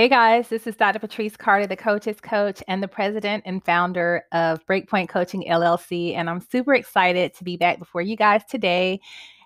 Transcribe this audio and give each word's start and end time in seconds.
Hey 0.00 0.08
guys, 0.08 0.48
this 0.48 0.66
is 0.66 0.76
Dr. 0.76 0.98
Patrice 0.98 1.36
Carter, 1.36 1.66
the 1.66 1.76
Coach's 1.76 2.22
Coach 2.22 2.62
and 2.66 2.82
the 2.82 2.88
president 2.88 3.42
and 3.44 3.62
founder 3.62 4.24
of 4.32 4.64
Breakpoint 4.64 5.10
Coaching 5.10 5.44
LLC. 5.46 6.14
And 6.14 6.30
I'm 6.30 6.40
super 6.40 6.72
excited 6.72 7.34
to 7.34 7.44
be 7.44 7.58
back 7.58 7.78
before 7.78 8.00
you 8.00 8.16
guys 8.16 8.42
today. 8.48 8.98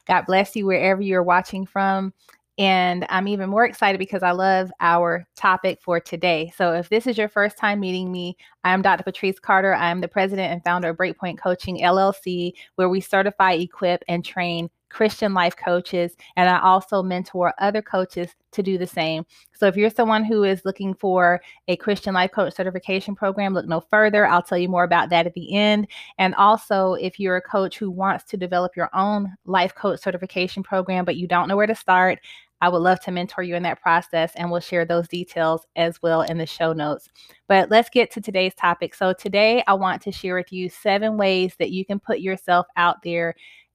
God 0.06 0.26
bless 0.26 0.54
you 0.54 0.64
wherever 0.64 1.02
you're 1.02 1.24
watching 1.24 1.66
from. 1.66 2.14
And 2.56 3.04
I'm 3.08 3.26
even 3.26 3.50
more 3.50 3.64
excited 3.64 3.98
because 3.98 4.22
I 4.22 4.30
love 4.30 4.70
our 4.78 5.26
topic 5.34 5.80
for 5.82 5.98
today. 5.98 6.52
So, 6.56 6.72
if 6.72 6.88
this 6.88 7.08
is 7.08 7.18
your 7.18 7.28
first 7.28 7.58
time 7.58 7.80
meeting 7.80 8.12
me, 8.12 8.36
I'm 8.62 8.80
Dr. 8.80 9.02
Patrice 9.02 9.40
Carter. 9.40 9.74
I'm 9.74 10.00
the 10.00 10.06
president 10.06 10.52
and 10.52 10.62
founder 10.62 10.90
of 10.90 10.96
Breakpoint 10.96 11.38
Coaching 11.38 11.80
LLC, 11.80 12.52
where 12.76 12.88
we 12.88 13.00
certify, 13.00 13.54
equip, 13.54 14.04
and 14.06 14.24
train 14.24 14.70
Christian 14.94 15.34
life 15.34 15.56
coaches, 15.56 16.16
and 16.36 16.48
I 16.48 16.60
also 16.60 17.02
mentor 17.02 17.52
other 17.58 17.82
coaches 17.82 18.32
to 18.52 18.62
do 18.62 18.78
the 18.78 18.86
same. 18.86 19.26
So 19.52 19.66
if 19.66 19.76
you're 19.76 19.90
someone 19.90 20.22
who 20.22 20.44
is 20.44 20.64
looking 20.64 20.94
for 20.94 21.40
a 21.66 21.74
Christian 21.74 22.14
life 22.14 22.30
coach 22.30 22.54
certification 22.54 23.16
program, 23.16 23.54
look 23.54 23.66
no 23.66 23.80
further. 23.80 24.24
I'll 24.24 24.40
tell 24.40 24.56
you 24.56 24.68
more 24.68 24.84
about 24.84 25.10
that 25.10 25.26
at 25.26 25.34
the 25.34 25.52
end. 25.52 25.88
And 26.18 26.32
also, 26.36 26.94
if 26.94 27.18
you're 27.18 27.36
a 27.36 27.42
coach 27.42 27.76
who 27.76 27.90
wants 27.90 28.24
to 28.26 28.36
develop 28.36 28.76
your 28.76 28.88
own 28.94 29.34
life 29.44 29.74
coach 29.74 29.98
certification 29.98 30.62
program, 30.62 31.04
but 31.04 31.16
you 31.16 31.26
don't 31.26 31.48
know 31.48 31.56
where 31.56 31.66
to 31.66 31.74
start, 31.74 32.20
I 32.60 32.68
would 32.68 32.78
love 32.78 33.00
to 33.00 33.10
mentor 33.10 33.42
you 33.42 33.56
in 33.56 33.64
that 33.64 33.82
process, 33.82 34.32
and 34.36 34.48
we'll 34.48 34.60
share 34.60 34.84
those 34.84 35.08
details 35.08 35.66
as 35.74 36.00
well 36.02 36.22
in 36.22 36.38
the 36.38 36.46
show 36.46 36.72
notes. 36.72 37.08
But 37.48 37.68
let's 37.68 37.90
get 37.90 38.12
to 38.12 38.20
today's 38.20 38.54
topic. 38.54 38.94
So, 38.94 39.12
today 39.12 39.64
I 39.66 39.74
want 39.74 40.00
to 40.02 40.12
share 40.12 40.36
with 40.36 40.52
you 40.52 40.68
seven 40.68 41.16
ways 41.16 41.56
that 41.58 41.72
you 41.72 41.84
can 41.84 41.98
put 41.98 42.20
yourself 42.20 42.66
out 42.76 43.02
there 43.02 43.34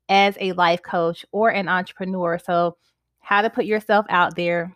as 0.09 0.35
a 0.41 0.51
life 0.53 0.81
coach 0.81 1.25
or 1.31 1.49
an 1.49 1.67
entrepreneur. 1.69 2.37
So, 2.39 2.77
how 3.21 3.41
to 3.41 3.49
put 3.49 3.65
yourself 3.65 4.05
out 4.09 4.35
there 4.35 4.75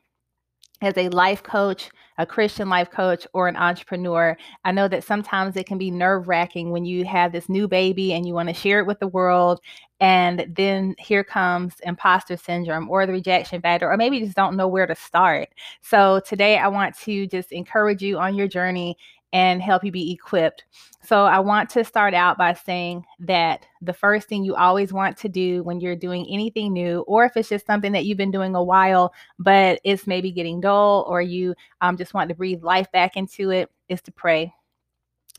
as 0.83 0.97
a 0.97 1.09
life 1.09 1.41
coach, 1.41 1.89
a 2.17 2.25
Christian 2.25 2.69
life 2.69 2.91
coach, 2.91 3.25
or 3.33 3.47
an 3.47 3.55
entrepreneur. 3.55 4.37
I 4.65 4.71
know 4.71 4.87
that 4.89 5.03
sometimes 5.03 5.55
it 5.55 5.65
can 5.65 5.77
be 5.77 5.89
nerve 5.89 6.27
wracking 6.27 6.71
when 6.71 6.85
you 6.85 7.05
have 7.05 7.31
this 7.31 7.47
new 7.49 7.67
baby 7.67 8.13
and 8.13 8.27
you 8.27 8.33
want 8.33 8.49
to 8.49 8.53
share 8.53 8.79
it 8.79 8.85
with 8.85 8.99
the 8.99 9.07
world. 9.07 9.59
And 9.99 10.45
then 10.49 10.95
here 10.99 11.23
comes 11.23 11.75
imposter 11.83 12.35
syndrome 12.37 12.89
or 12.89 13.05
the 13.05 13.13
rejection 13.13 13.61
factor, 13.61 13.89
or 13.89 13.97
maybe 13.97 14.17
you 14.17 14.25
just 14.25 14.35
don't 14.35 14.57
know 14.57 14.67
where 14.67 14.85
to 14.85 14.95
start. 14.95 15.49
So, 15.81 16.19
today 16.25 16.57
I 16.57 16.67
want 16.67 16.97
to 16.99 17.27
just 17.27 17.51
encourage 17.51 18.01
you 18.03 18.19
on 18.19 18.35
your 18.35 18.47
journey 18.47 18.97
and 19.33 19.61
help 19.61 19.83
you 19.83 19.91
be 19.91 20.11
equipped. 20.11 20.63
So, 21.03 21.25
I 21.25 21.39
want 21.39 21.69
to 21.71 21.83
start 21.83 22.13
out 22.13 22.37
by 22.37 22.53
saying 22.53 23.03
that 23.19 23.65
the 23.81 23.91
first 23.91 24.29
thing 24.29 24.45
you 24.45 24.55
always 24.55 24.93
want 24.93 25.17
to 25.17 25.27
do 25.27 25.63
when 25.63 25.81
you're 25.81 25.97
doing 25.97 26.25
anything 26.29 26.71
new, 26.71 27.01
or 27.07 27.25
if 27.25 27.35
it's 27.35 27.49
just 27.49 27.65
something 27.65 27.91
that 27.91 28.05
you've 28.05 28.17
been 28.17 28.31
doing 28.31 28.55
a 28.55 28.63
while, 28.63 29.13
but 29.37 29.81
it's 29.83 30.07
maybe 30.07 30.31
getting 30.31 30.61
dull, 30.61 31.03
or 31.09 31.21
you 31.21 31.55
um, 31.81 31.97
just 31.97 32.13
want 32.13 32.29
to 32.29 32.35
breathe 32.35 32.63
life 32.63 32.89
back 32.93 33.17
into 33.17 33.49
it, 33.49 33.69
is 33.89 34.01
to 34.03 34.11
pray. 34.13 34.53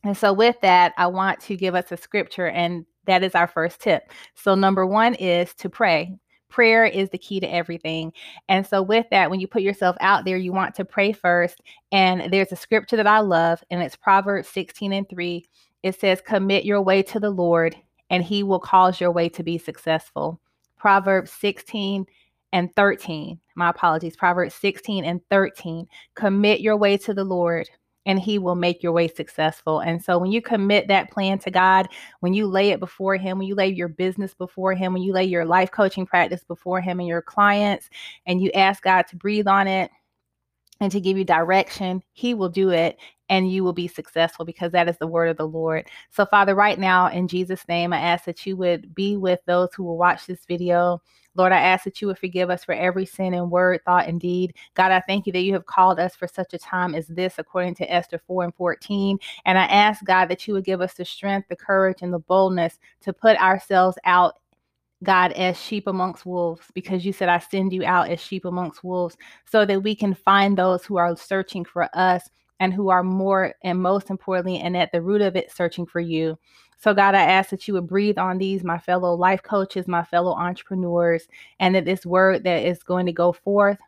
And 0.02 0.16
so, 0.16 0.34
with 0.34 0.60
that, 0.60 0.92
I 0.98 1.06
want 1.06 1.40
to 1.42 1.56
give 1.56 1.74
us 1.74 1.90
a 1.90 1.96
scripture, 1.96 2.48
and 2.48 2.84
that 3.06 3.22
is 3.22 3.34
our 3.34 3.46
first 3.46 3.80
tip. 3.80 4.10
So, 4.34 4.54
number 4.54 4.84
one 4.84 5.14
is 5.14 5.54
to 5.54 5.70
pray 5.70 6.18
prayer 6.48 6.84
is 6.84 7.10
the 7.10 7.18
key 7.18 7.40
to 7.40 7.46
everything. 7.46 8.12
And 8.48 8.66
so, 8.66 8.82
with 8.82 9.06
that, 9.10 9.30
when 9.30 9.40
you 9.40 9.46
put 9.46 9.62
yourself 9.62 9.96
out 10.00 10.24
there, 10.24 10.36
you 10.36 10.52
want 10.52 10.74
to 10.76 10.84
pray 10.84 11.12
first. 11.12 11.60
And 11.92 12.32
there's 12.32 12.52
a 12.52 12.56
scripture 12.56 12.96
that 12.96 13.06
I 13.06 13.20
love, 13.20 13.62
and 13.70 13.82
it's 13.82 13.96
Proverbs 13.96 14.48
16 14.48 14.92
and 14.92 15.08
3. 15.08 15.46
It 15.82 16.00
says, 16.00 16.20
Commit 16.20 16.64
your 16.64 16.80
way 16.80 17.02
to 17.02 17.20
the 17.20 17.30
Lord, 17.30 17.76
and 18.10 18.22
he 18.22 18.42
will 18.42 18.60
cause 18.60 19.00
your 19.00 19.10
way 19.10 19.28
to 19.30 19.42
be 19.42 19.58
successful. 19.58 20.40
Proverbs 20.78 21.30
16 21.32 22.06
and 22.52 22.74
13. 22.76 23.40
My 23.56 23.70
apologies. 23.70 24.16
Proverbs 24.16 24.54
16 24.54 25.04
and 25.04 25.20
13. 25.30 25.86
Commit 26.14 26.60
your 26.60 26.76
way 26.76 26.96
to 26.98 27.12
the 27.12 27.24
Lord, 27.24 27.68
and 28.06 28.18
he 28.18 28.38
will 28.38 28.54
make 28.54 28.82
your 28.82 28.92
way 28.92 29.08
successful. 29.08 29.80
And 29.80 30.02
so 30.02 30.18
when 30.18 30.30
you 30.30 30.42
commit 30.42 30.88
that 30.88 31.10
plan 31.10 31.38
to 31.40 31.50
God, 31.50 31.88
when 32.20 32.34
you 32.34 32.46
lay 32.46 32.70
it 32.70 32.80
before 32.80 33.16
him, 33.16 33.38
when 33.38 33.46
you 33.46 33.54
lay 33.54 33.68
your 33.68 33.88
business 33.88 34.34
before 34.34 34.74
him, 34.74 34.92
when 34.92 35.02
you 35.02 35.12
lay 35.12 35.24
your 35.24 35.44
life 35.44 35.70
coaching 35.70 36.06
practice 36.06 36.44
before 36.44 36.80
him 36.80 37.00
and 37.00 37.08
your 37.08 37.22
clients, 37.22 37.88
and 38.26 38.40
you 38.40 38.50
ask 38.52 38.82
God 38.82 39.06
to 39.08 39.16
breathe 39.16 39.46
on 39.46 39.66
it 39.66 39.90
and 40.80 40.90
to 40.92 41.00
give 41.00 41.16
you 41.16 41.24
direction, 41.24 42.02
he 42.12 42.34
will 42.34 42.48
do 42.48 42.70
it 42.70 42.98
and 43.30 43.50
you 43.50 43.64
will 43.64 43.72
be 43.72 43.88
successful 43.88 44.44
because 44.44 44.72
that 44.72 44.88
is 44.88 44.98
the 44.98 45.06
word 45.06 45.30
of 45.30 45.36
the 45.36 45.46
Lord. 45.46 45.86
So, 46.10 46.26
Father, 46.26 46.54
right 46.54 46.78
now, 46.78 47.08
in 47.08 47.26
Jesus' 47.26 47.66
name, 47.68 47.92
I 47.92 47.98
ask 47.98 48.24
that 48.26 48.44
you 48.44 48.56
would 48.56 48.94
be 48.94 49.16
with 49.16 49.40
those 49.46 49.70
who 49.74 49.84
will 49.84 49.96
watch 49.96 50.26
this 50.26 50.44
video. 50.46 51.00
Lord, 51.36 51.52
I 51.52 51.60
ask 51.60 51.84
that 51.84 52.00
you 52.00 52.08
would 52.08 52.18
forgive 52.18 52.50
us 52.50 52.64
for 52.64 52.74
every 52.74 53.06
sin 53.06 53.34
in 53.34 53.50
word, 53.50 53.80
thought, 53.84 54.08
and 54.08 54.20
deed. 54.20 54.54
God, 54.74 54.92
I 54.92 55.00
thank 55.00 55.26
you 55.26 55.32
that 55.32 55.42
you 55.42 55.52
have 55.54 55.66
called 55.66 55.98
us 55.98 56.14
for 56.14 56.28
such 56.28 56.54
a 56.54 56.58
time 56.58 56.94
as 56.94 57.06
this, 57.08 57.34
according 57.38 57.74
to 57.76 57.92
Esther 57.92 58.20
4 58.26 58.44
and 58.44 58.54
14. 58.54 59.18
And 59.44 59.58
I 59.58 59.64
ask, 59.64 60.04
God, 60.04 60.26
that 60.26 60.46
you 60.46 60.54
would 60.54 60.64
give 60.64 60.80
us 60.80 60.94
the 60.94 61.04
strength, 61.04 61.48
the 61.48 61.56
courage, 61.56 62.02
and 62.02 62.12
the 62.12 62.18
boldness 62.18 62.78
to 63.02 63.12
put 63.12 63.36
ourselves 63.38 63.98
out 64.04 64.34
God, 65.02 65.32
as 65.32 65.60
sheep 65.60 65.86
amongst 65.86 66.24
wolves, 66.24 66.66
because 66.74 67.04
you 67.04 67.12
said, 67.12 67.28
I 67.28 67.38
send 67.38 67.72
you 67.72 67.84
out 67.84 68.08
as 68.08 68.20
sheep 68.20 68.44
amongst 68.44 68.82
wolves, 68.82 69.16
so 69.44 69.64
that 69.66 69.82
we 69.82 69.94
can 69.94 70.14
find 70.14 70.56
those 70.56 70.84
who 70.84 70.96
are 70.96 71.14
searching 71.16 71.64
for 71.64 71.88
us 71.94 72.28
and 72.60 72.72
who 72.72 72.88
are 72.88 73.02
more 73.02 73.54
and 73.62 73.80
most 73.80 74.10
importantly, 74.10 74.60
and 74.60 74.76
at 74.76 74.92
the 74.92 75.02
root 75.02 75.20
of 75.20 75.36
it, 75.36 75.52
searching 75.52 75.84
for 75.84 76.00
you. 76.00 76.38
So, 76.84 76.92
God, 76.92 77.14
I 77.14 77.22
ask 77.22 77.48
that 77.48 77.66
you 77.66 77.72
would 77.72 77.86
breathe 77.86 78.18
on 78.18 78.36
these, 78.36 78.62
my 78.62 78.76
fellow 78.76 79.14
life 79.14 79.42
coaches, 79.42 79.88
my 79.88 80.04
fellow 80.04 80.34
entrepreneurs, 80.34 81.26
and 81.58 81.74
that 81.74 81.86
this 81.86 82.04
word 82.04 82.44
that 82.44 82.62
is 82.66 82.82
going 82.82 83.06
to 83.06 83.12
go 83.12 83.32
forth 83.32 83.78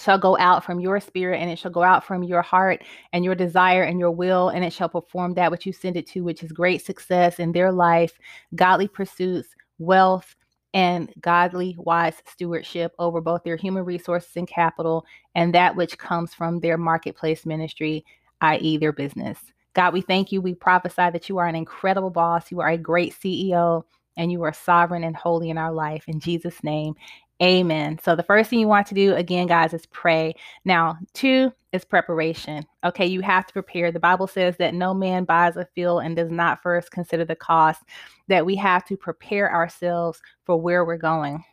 shall 0.00 0.18
go 0.18 0.36
out 0.38 0.64
from 0.64 0.80
your 0.80 0.98
spirit 0.98 1.40
and 1.40 1.48
it 1.48 1.56
shall 1.56 1.70
go 1.70 1.84
out 1.84 2.02
from 2.04 2.24
your 2.24 2.42
heart 2.42 2.82
and 3.12 3.24
your 3.24 3.36
desire 3.36 3.84
and 3.84 4.00
your 4.00 4.10
will, 4.10 4.48
and 4.48 4.64
it 4.64 4.72
shall 4.72 4.88
perform 4.88 5.34
that 5.34 5.52
which 5.52 5.66
you 5.66 5.72
send 5.72 5.96
it 5.96 6.04
to, 6.08 6.24
which 6.24 6.42
is 6.42 6.50
great 6.50 6.84
success 6.84 7.38
in 7.38 7.52
their 7.52 7.70
life, 7.70 8.18
godly 8.56 8.88
pursuits, 8.88 9.50
wealth, 9.78 10.34
and 10.72 11.12
godly, 11.20 11.76
wise 11.78 12.20
stewardship 12.28 12.92
over 12.98 13.20
both 13.20 13.44
their 13.44 13.54
human 13.54 13.84
resources 13.84 14.32
and 14.34 14.48
capital 14.48 15.06
and 15.36 15.54
that 15.54 15.76
which 15.76 15.96
comes 15.96 16.34
from 16.34 16.58
their 16.58 16.76
marketplace 16.76 17.46
ministry, 17.46 18.04
i.e., 18.40 18.78
their 18.78 18.92
business. 18.92 19.38
God, 19.74 19.92
we 19.92 20.00
thank 20.00 20.32
you. 20.32 20.40
We 20.40 20.54
prophesy 20.54 21.10
that 21.10 21.28
you 21.28 21.38
are 21.38 21.46
an 21.46 21.56
incredible 21.56 22.10
boss. 22.10 22.50
You 22.50 22.60
are 22.60 22.70
a 22.70 22.78
great 22.78 23.14
CEO 23.14 23.84
and 24.16 24.30
you 24.30 24.42
are 24.42 24.52
sovereign 24.52 25.04
and 25.04 25.16
holy 25.16 25.50
in 25.50 25.58
our 25.58 25.72
life. 25.72 26.04
In 26.06 26.20
Jesus' 26.20 26.62
name, 26.62 26.94
amen. 27.42 27.98
So, 28.02 28.14
the 28.14 28.22
first 28.22 28.50
thing 28.50 28.60
you 28.60 28.68
want 28.68 28.86
to 28.88 28.94
do, 28.94 29.14
again, 29.14 29.48
guys, 29.48 29.74
is 29.74 29.86
pray. 29.86 30.34
Now, 30.64 30.96
two 31.12 31.52
is 31.72 31.84
preparation. 31.84 32.64
Okay, 32.84 33.06
you 33.06 33.20
have 33.22 33.46
to 33.46 33.52
prepare. 33.52 33.90
The 33.90 33.98
Bible 33.98 34.28
says 34.28 34.56
that 34.58 34.74
no 34.74 34.94
man 34.94 35.24
buys 35.24 35.56
a 35.56 35.66
field 35.74 36.02
and 36.04 36.14
does 36.14 36.30
not 36.30 36.62
first 36.62 36.92
consider 36.92 37.24
the 37.24 37.34
cost, 37.34 37.82
that 38.28 38.46
we 38.46 38.54
have 38.56 38.84
to 38.86 38.96
prepare 38.96 39.52
ourselves 39.52 40.20
for 40.44 40.60
where 40.60 40.84
we're 40.84 40.96
going 40.96 41.44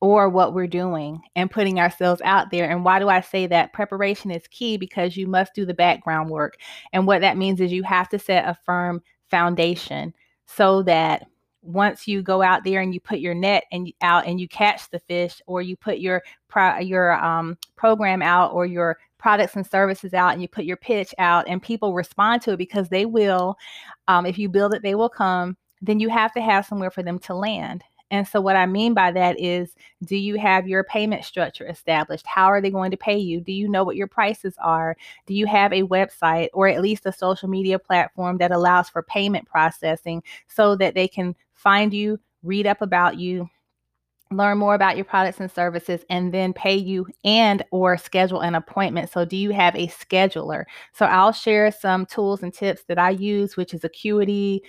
or 0.00 0.28
what 0.28 0.54
we're 0.54 0.66
doing 0.66 1.20
and 1.36 1.50
putting 1.50 1.78
ourselves 1.78 2.22
out 2.24 2.50
there. 2.50 2.68
And 2.68 2.84
why 2.84 2.98
do 2.98 3.08
I 3.08 3.20
say 3.20 3.46
that? 3.48 3.72
Preparation 3.72 4.30
is 4.30 4.46
key 4.48 4.76
because 4.76 5.16
you 5.16 5.26
must 5.26 5.54
do 5.54 5.66
the 5.66 5.74
background 5.74 6.30
work. 6.30 6.56
And 6.92 7.06
what 7.06 7.20
that 7.20 7.36
means 7.36 7.60
is 7.60 7.70
you 7.70 7.82
have 7.82 8.08
to 8.10 8.18
set 8.18 8.48
a 8.48 8.56
firm 8.64 9.02
foundation 9.30 10.14
so 10.46 10.82
that 10.84 11.26
once 11.62 12.08
you 12.08 12.22
go 12.22 12.40
out 12.40 12.64
there 12.64 12.80
and 12.80 12.94
you 12.94 13.00
put 13.00 13.18
your 13.18 13.34
net 13.34 13.64
and 13.70 13.92
out 14.00 14.26
and 14.26 14.40
you 14.40 14.48
catch 14.48 14.88
the 14.90 14.98
fish 15.00 15.42
or 15.46 15.60
you 15.60 15.76
put 15.76 15.98
your 15.98 16.22
pro, 16.48 16.78
your 16.78 17.12
um, 17.22 17.58
program 17.76 18.22
out 18.22 18.52
or 18.52 18.64
your 18.64 18.96
products 19.18 19.54
and 19.56 19.66
services 19.66 20.14
out 20.14 20.32
and 20.32 20.40
you 20.40 20.48
put 20.48 20.64
your 20.64 20.78
pitch 20.78 21.14
out 21.18 21.46
and 21.46 21.62
people 21.62 21.92
respond 21.92 22.40
to 22.40 22.52
it 22.52 22.56
because 22.56 22.88
they 22.88 23.04
will 23.04 23.54
um, 24.08 24.24
if 24.24 24.38
you 24.38 24.48
build 24.48 24.72
it 24.72 24.82
they 24.82 24.94
will 24.94 25.10
come 25.10 25.54
then 25.82 26.00
you 26.00 26.08
have 26.08 26.32
to 26.32 26.40
have 26.40 26.64
somewhere 26.64 26.90
for 26.90 27.02
them 27.02 27.18
to 27.18 27.34
land 27.34 27.84
and 28.10 28.26
so, 28.26 28.40
what 28.40 28.56
I 28.56 28.66
mean 28.66 28.94
by 28.94 29.12
that 29.12 29.38
is 29.38 29.74
do 30.04 30.16
you 30.16 30.38
have 30.38 30.66
your 30.66 30.82
payment 30.84 31.24
structure 31.24 31.66
established? 31.66 32.26
How 32.26 32.46
are 32.46 32.60
they 32.60 32.70
going 32.70 32.90
to 32.90 32.96
pay 32.96 33.18
you? 33.18 33.40
Do 33.40 33.52
you 33.52 33.68
know 33.68 33.84
what 33.84 33.96
your 33.96 34.08
prices 34.08 34.54
are? 34.60 34.96
Do 35.26 35.34
you 35.34 35.46
have 35.46 35.72
a 35.72 35.82
website 35.82 36.48
or 36.52 36.68
at 36.68 36.82
least 36.82 37.06
a 37.06 37.12
social 37.12 37.48
media 37.48 37.78
platform 37.78 38.38
that 38.38 38.52
allows 38.52 38.88
for 38.88 39.02
payment 39.02 39.46
processing 39.46 40.22
so 40.48 40.74
that 40.76 40.94
they 40.94 41.06
can 41.06 41.36
find 41.54 41.94
you, 41.94 42.18
read 42.42 42.66
up 42.66 42.82
about 42.82 43.18
you? 43.18 43.48
learn 44.32 44.58
more 44.58 44.76
about 44.76 44.94
your 44.94 45.04
products 45.04 45.40
and 45.40 45.50
services 45.50 46.04
and 46.08 46.32
then 46.32 46.52
pay 46.52 46.76
you 46.76 47.04
and 47.24 47.64
or 47.72 47.98
schedule 47.98 48.42
an 48.42 48.54
appointment 48.54 49.10
so 49.10 49.24
do 49.24 49.36
you 49.36 49.50
have 49.50 49.74
a 49.74 49.88
scheduler 49.88 50.62
so 50.92 51.04
i'll 51.06 51.32
share 51.32 51.72
some 51.72 52.06
tools 52.06 52.44
and 52.44 52.54
tips 52.54 52.84
that 52.84 52.96
i 52.96 53.10
use 53.10 53.56
which 53.56 53.74
is 53.74 53.82
acuity 53.82 54.62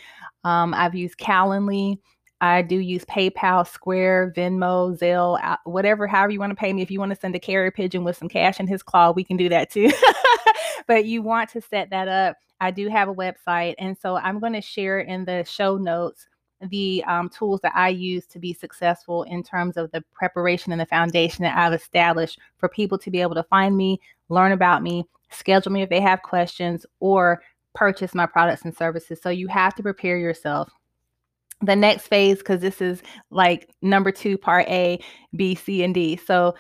um, 0.44 0.74
i've 0.74 0.96
used 0.96 1.20
calendly 1.20 2.00
I 2.42 2.64
do 2.64 2.78
use 2.80 3.06
PayPal, 3.06 3.68
Square, 3.68 4.34
Venmo, 4.36 4.98
Zelle, 4.98 5.58
whatever, 5.66 6.08
however 6.08 6.32
you 6.32 6.40
want 6.40 6.50
to 6.50 6.56
pay 6.56 6.74
me. 6.74 6.82
If 6.82 6.90
you 6.90 7.00
want 7.00 7.12
to 7.12 7.20
send 7.20 7.36
a 7.36 7.40
carrier 7.40 7.70
pigeon 7.70 8.04
with 8.04 8.18
some 8.18 8.28
cash 8.28 8.60
in 8.60 8.66
his 8.66 8.82
claw, 8.82 9.12
we 9.12 9.24
can 9.24 9.38
do 9.38 9.48
that 9.50 9.70
too. 9.70 9.92
but 10.88 11.06
you 11.06 11.22
want 11.22 11.52
to 11.52 11.62
set 11.62 11.92
that 11.92 12.08
up. 12.08 12.38
I 12.60 12.72
do 12.72 12.90
have 12.90 13.10
a 13.10 13.14
website. 13.14 13.76
And 13.78 13.96
so 13.96 14.18
I'm 14.18 14.40
going 14.40 14.54
to 14.54 14.62
share 14.62 15.02
in 15.02 15.24
the 15.24 15.44
show 15.44 15.78
notes 15.78 16.28
the 16.70 17.04
um, 17.08 17.30
tools 17.30 17.60
that 17.62 17.74
I 17.76 17.90
use 17.90 18.26
to 18.28 18.40
be 18.40 18.54
successful 18.54 19.24
in 19.24 19.44
terms 19.44 19.78
of 19.78 19.92
the 19.92 20.04
preparation 20.14 20.72
and 20.72 20.82
the 20.82 20.86
foundation 20.88 21.44
that 21.44 21.58
I've 21.58 21.74
established 21.74 22.40
for 22.58 22.70
people 22.70 22.98
to 23.00 23.12
be 23.12 23.22
able 23.22 23.36
to 23.36 23.44
find 23.44 23.78
me, 23.78 24.00
learn 24.30 24.52
about 24.52 24.82
me, 24.82 25.06
schedule 25.30 25.72
me 25.72 25.84
if 25.84 25.90
they 25.90 26.02
have 26.02 26.24
questions, 26.24 26.86
or 27.00 27.42
purchase 27.74 28.14
my 28.14 28.26
products 28.26 28.64
and 28.64 28.76
services. 28.76 29.20
So 29.22 29.30
you 29.30 29.48
have 29.48 29.76
to 29.76 29.84
prepare 29.84 30.18
yourself. 30.18 30.70
The 31.62 31.76
next 31.76 32.08
phase, 32.08 32.40
because 32.40 32.62
this 32.62 32.82
is 32.82 33.02
like 33.30 33.70
number 33.82 34.12
two, 34.12 34.38
part 34.38 34.68
A, 34.68 35.00
B, 35.36 35.56
C, 35.56 35.84
and 35.84 35.94
D. 35.94 36.16
So 36.18 36.56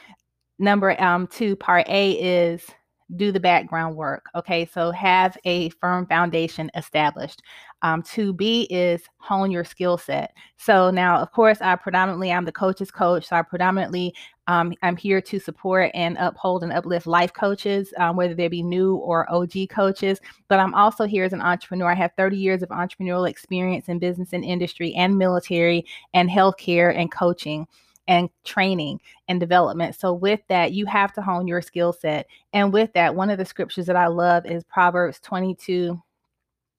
number 0.59 1.01
um, 1.01 1.27
two, 1.27 1.55
part 1.55 1.87
A 1.89 2.11
is 2.11 2.63
do 3.15 3.31
the 3.31 3.39
background 3.39 3.95
work. 3.95 4.25
Okay, 4.35 4.65
so 4.65 4.91
have 4.91 5.37
a 5.45 5.69
firm 5.69 6.05
foundation 6.05 6.71
established. 6.75 7.41
Um, 7.83 8.03
2B 8.03 8.67
is 8.69 9.03
hone 9.17 9.51
your 9.51 9.63
skill 9.63 9.97
set. 9.97 10.33
So 10.57 10.91
now, 10.91 11.17
of 11.17 11.31
course, 11.31 11.61
I 11.61 11.75
predominantly 11.75 12.31
I'm 12.31 12.45
the 12.45 12.51
coach's 12.51 12.91
coach. 12.91 13.27
So 13.27 13.35
I 13.35 13.41
predominantly 13.41 14.13
um, 14.47 14.73
I'm 14.83 14.97
here 14.97 15.21
to 15.21 15.39
support 15.39 15.91
and 15.93 16.17
uphold 16.19 16.63
and 16.63 16.73
uplift 16.73 17.07
life 17.07 17.33
coaches, 17.33 17.93
um, 17.97 18.15
whether 18.15 18.35
they 18.35 18.47
be 18.47 18.61
new 18.61 18.95
or 18.95 19.31
OG 19.31 19.69
coaches. 19.69 20.19
But 20.47 20.59
I'm 20.59 20.73
also 20.73 21.05
here 21.05 21.23
as 21.23 21.33
an 21.33 21.41
entrepreneur. 21.41 21.91
I 21.91 21.95
have 21.95 22.11
30 22.17 22.37
years 22.37 22.61
of 22.61 22.69
entrepreneurial 22.69 23.29
experience 23.29 23.87
in 23.87 23.97
business 23.99 24.33
and 24.33 24.43
industry 24.43 24.93
and 24.93 25.17
military 25.17 25.85
and 26.13 26.29
healthcare 26.29 26.95
and 26.95 27.11
coaching 27.11 27.67
and 28.07 28.29
training 28.43 28.99
and 29.27 29.39
development. 29.39 29.95
So, 29.95 30.13
with 30.13 30.41
that, 30.49 30.73
you 30.73 30.85
have 30.85 31.13
to 31.13 31.21
hone 31.21 31.47
your 31.47 31.61
skill 31.61 31.93
set. 31.93 32.27
And 32.53 32.73
with 32.73 32.93
that, 32.93 33.15
one 33.15 33.29
of 33.29 33.37
the 33.37 33.45
scriptures 33.45 33.85
that 33.85 33.95
I 33.95 34.07
love 34.07 34.45
is 34.45 34.63
Proverbs 34.63 35.19
22 35.19 36.01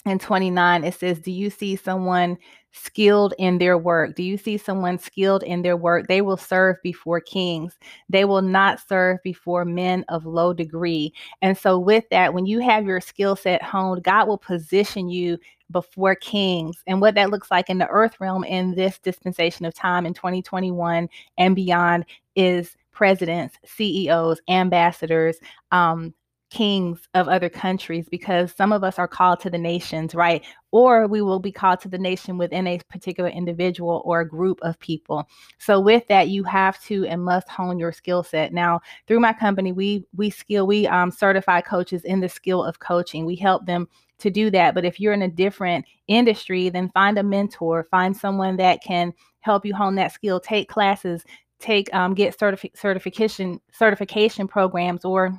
and 0.05 0.21
29 0.21 0.85
it 0.85 0.95
says 0.95 1.21
do 1.21 1.31
you 1.31 1.51
see 1.51 1.77
someone 1.77 2.37
skilled 2.73 3.35
in 3.39 3.59
their 3.59 3.79
work? 3.79 4.17
Do 4.17 4.23
you 4.23 4.37
see 4.37 4.57
someone 4.57 4.99
skilled 4.99 5.43
in 5.43 5.63
their 5.63 5.77
work? 5.77 6.09
They 6.09 6.23
will 6.23 6.37
serve 6.37 6.77
before 6.83 7.21
kings. 7.21 7.77
They 8.09 8.25
will 8.25 8.43
not 8.43 8.81
serve 8.87 9.19
before 9.23 9.65
men 9.65 10.05
of 10.09 10.27
low 10.27 10.53
degree. 10.53 11.13
And 11.43 11.57
so 11.57 11.79
with 11.79 12.05
that 12.11 12.35
when 12.35 12.47
you 12.47 12.61
have 12.61 12.87
your 12.87 13.01
skill 13.01 13.37
set 13.37 13.63
honed 13.63 14.03
god 14.03 14.27
will 14.27 14.39
position 14.39 15.09
you 15.09 15.39
before 15.71 16.15
kings. 16.15 16.83
And 16.87 17.01
what 17.01 17.15
that 17.15 17.31
looks 17.31 17.51
like 17.51 17.71
in 17.71 17.79
the 17.79 17.89
earth 17.89 18.21
realm 18.21 18.45
in 18.45 18.75
this 18.75 18.99
dispensation 18.99 19.65
of 19.65 19.75
time 19.75 20.05
in 20.05 20.15
2021 20.15 21.09
and 21.39 21.57
beyond 21.57 22.05
is 22.37 22.77
presidents 22.93 23.57
ceos 23.65 24.39
ambassadors 24.49 25.39
um, 25.71 26.13
kings 26.53 27.09
of 27.15 27.29
other 27.29 27.49
countries 27.49 28.07
because 28.11 28.53
some 28.53 28.73
of 28.73 28.85
us 28.85 28.99
are 28.99 29.09
called 29.09 29.41
to 29.41 29.49
the 29.49 29.57
nations, 29.57 30.15
right? 30.15 30.45
Or 30.71 31.07
we 31.07 31.23
will 31.23 31.39
be 31.39 31.51
called 31.51 31.81
to 31.81 31.89
the 31.89 31.97
nation 31.97 32.37
within 32.37 32.67
a 32.67 32.79
particular 32.91 33.31
individual 33.31 34.03
or 34.05 34.21
a 34.21 34.29
group 34.29 34.59
of 34.61 34.79
people. 34.79 35.27
So 35.57 35.81
with 35.81 36.07
that, 36.09 36.29
you 36.29 36.45
have 36.45 36.79
to 36.85 37.07
and 37.07 37.25
must 37.25 37.49
hone 37.49 37.79
your 37.79 37.91
skill 37.91 38.23
set. 38.23 38.53
Now, 38.53 38.81
through 39.07 39.21
my 39.21 39.33
company, 39.33 39.73
we 39.73 40.05
we 40.15 40.29
skill 40.29 40.67
we 40.67 40.87
um, 40.89 41.11
certify 41.11 41.63
coaches 41.63 42.05
in 42.05 42.21
the 42.21 42.29
skill 42.29 42.63
of 42.63 42.81
coaching. 42.81 43.25
We 43.25 43.37
help 43.37 43.65
them 43.65 43.89
to 44.19 44.29
do 44.29 44.51
that. 44.51 44.75
But 44.75 44.85
if 44.85 45.01
you're 45.01 45.15
in 45.15 45.23
a 45.23 45.29
different 45.29 45.87
industry, 46.07 46.69
then 46.69 46.91
find 46.91 47.17
a 47.19 47.23
mentor, 47.23 47.89
find 47.91 48.15
someone 48.15 48.57
that 48.59 48.83
can 48.83 49.15
help 49.41 49.65
you 49.65 49.75
hone 49.75 49.95
that 49.95 50.13
skill. 50.13 50.39
Take 50.39 50.69
classes, 50.69 51.25
take 51.61 51.93
um, 51.95 52.13
get 52.13 52.39
certifi- 52.39 52.77
certification 52.77 53.59
certification 53.73 54.47
programs 54.47 55.07
or 55.07 55.33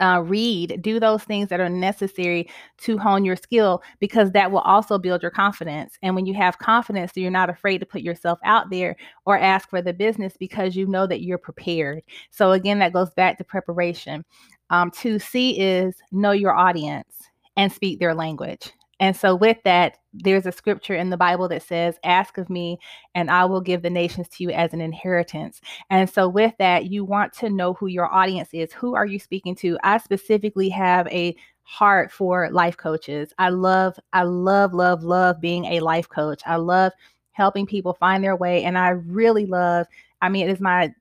uh, 0.00 0.22
read, 0.24 0.80
do 0.82 1.00
those 1.00 1.24
things 1.24 1.48
that 1.48 1.60
are 1.60 1.68
necessary 1.68 2.48
to 2.78 2.98
hone 2.98 3.24
your 3.24 3.36
skill 3.36 3.82
because 3.98 4.32
that 4.32 4.50
will 4.50 4.60
also 4.60 4.98
build 4.98 5.22
your 5.22 5.30
confidence. 5.30 5.98
And 6.02 6.14
when 6.14 6.26
you 6.26 6.34
have 6.34 6.58
confidence, 6.58 7.12
you're 7.14 7.30
not 7.30 7.50
afraid 7.50 7.78
to 7.78 7.86
put 7.86 8.02
yourself 8.02 8.38
out 8.44 8.70
there 8.70 8.96
or 9.24 9.38
ask 9.38 9.68
for 9.68 9.82
the 9.82 9.92
business 9.92 10.36
because 10.38 10.76
you 10.76 10.86
know 10.86 11.06
that 11.06 11.22
you're 11.22 11.38
prepared. 11.38 12.02
So, 12.30 12.52
again, 12.52 12.78
that 12.80 12.92
goes 12.92 13.10
back 13.14 13.38
to 13.38 13.44
preparation. 13.44 14.24
Um, 14.70 14.90
2C 14.90 15.56
is 15.58 15.96
know 16.12 16.32
your 16.32 16.54
audience 16.54 17.28
and 17.56 17.72
speak 17.72 17.98
their 17.98 18.14
language. 18.14 18.72
And 19.00 19.16
so, 19.16 19.34
with 19.34 19.58
that, 19.64 19.98
there's 20.12 20.46
a 20.46 20.52
scripture 20.52 20.94
in 20.94 21.10
the 21.10 21.16
Bible 21.16 21.48
that 21.48 21.62
says, 21.62 21.98
Ask 22.02 22.38
of 22.38 22.50
me, 22.50 22.78
and 23.14 23.30
I 23.30 23.44
will 23.44 23.60
give 23.60 23.82
the 23.82 23.90
nations 23.90 24.28
to 24.30 24.44
you 24.44 24.50
as 24.50 24.72
an 24.72 24.80
inheritance. 24.80 25.60
And 25.90 26.10
so, 26.10 26.28
with 26.28 26.54
that, 26.58 26.86
you 26.86 27.04
want 27.04 27.32
to 27.34 27.50
know 27.50 27.74
who 27.74 27.86
your 27.86 28.12
audience 28.12 28.48
is. 28.52 28.72
Who 28.72 28.94
are 28.94 29.06
you 29.06 29.18
speaking 29.18 29.54
to? 29.56 29.78
I 29.84 29.98
specifically 29.98 30.68
have 30.70 31.06
a 31.08 31.36
heart 31.62 32.10
for 32.10 32.50
life 32.50 32.76
coaches. 32.76 33.32
I 33.38 33.50
love, 33.50 33.98
I 34.12 34.22
love, 34.22 34.72
love, 34.74 35.04
love 35.04 35.40
being 35.40 35.66
a 35.66 35.80
life 35.80 36.08
coach. 36.08 36.42
I 36.46 36.56
love 36.56 36.92
helping 37.32 37.66
people 37.66 37.92
find 37.92 38.24
their 38.24 38.34
way. 38.34 38.64
And 38.64 38.76
I 38.76 38.88
really 38.88 39.46
love, 39.46 39.86
I 40.22 40.28
mean, 40.28 40.48
it 40.48 40.52
is 40.52 40.60
my 40.60 40.92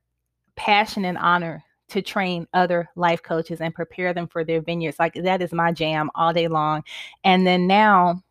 passion 0.56 1.06
and 1.06 1.18
honor 1.18 1.64
to 1.90 2.02
train 2.02 2.48
other 2.54 2.90
life 2.96 3.24
coaches 3.24 3.62
and 3.62 3.74
prepare 3.74 4.14
them 4.14 4.28
for 4.28 4.44
their 4.44 4.62
vineyards. 4.62 5.00
Like 5.00 5.14
that 5.16 5.42
is 5.42 5.54
my 5.54 5.72
jam 5.72 6.10
all 6.16 6.34
day 6.34 6.48
long. 6.48 6.84
And 7.24 7.48
then 7.48 7.68
now 7.68 8.24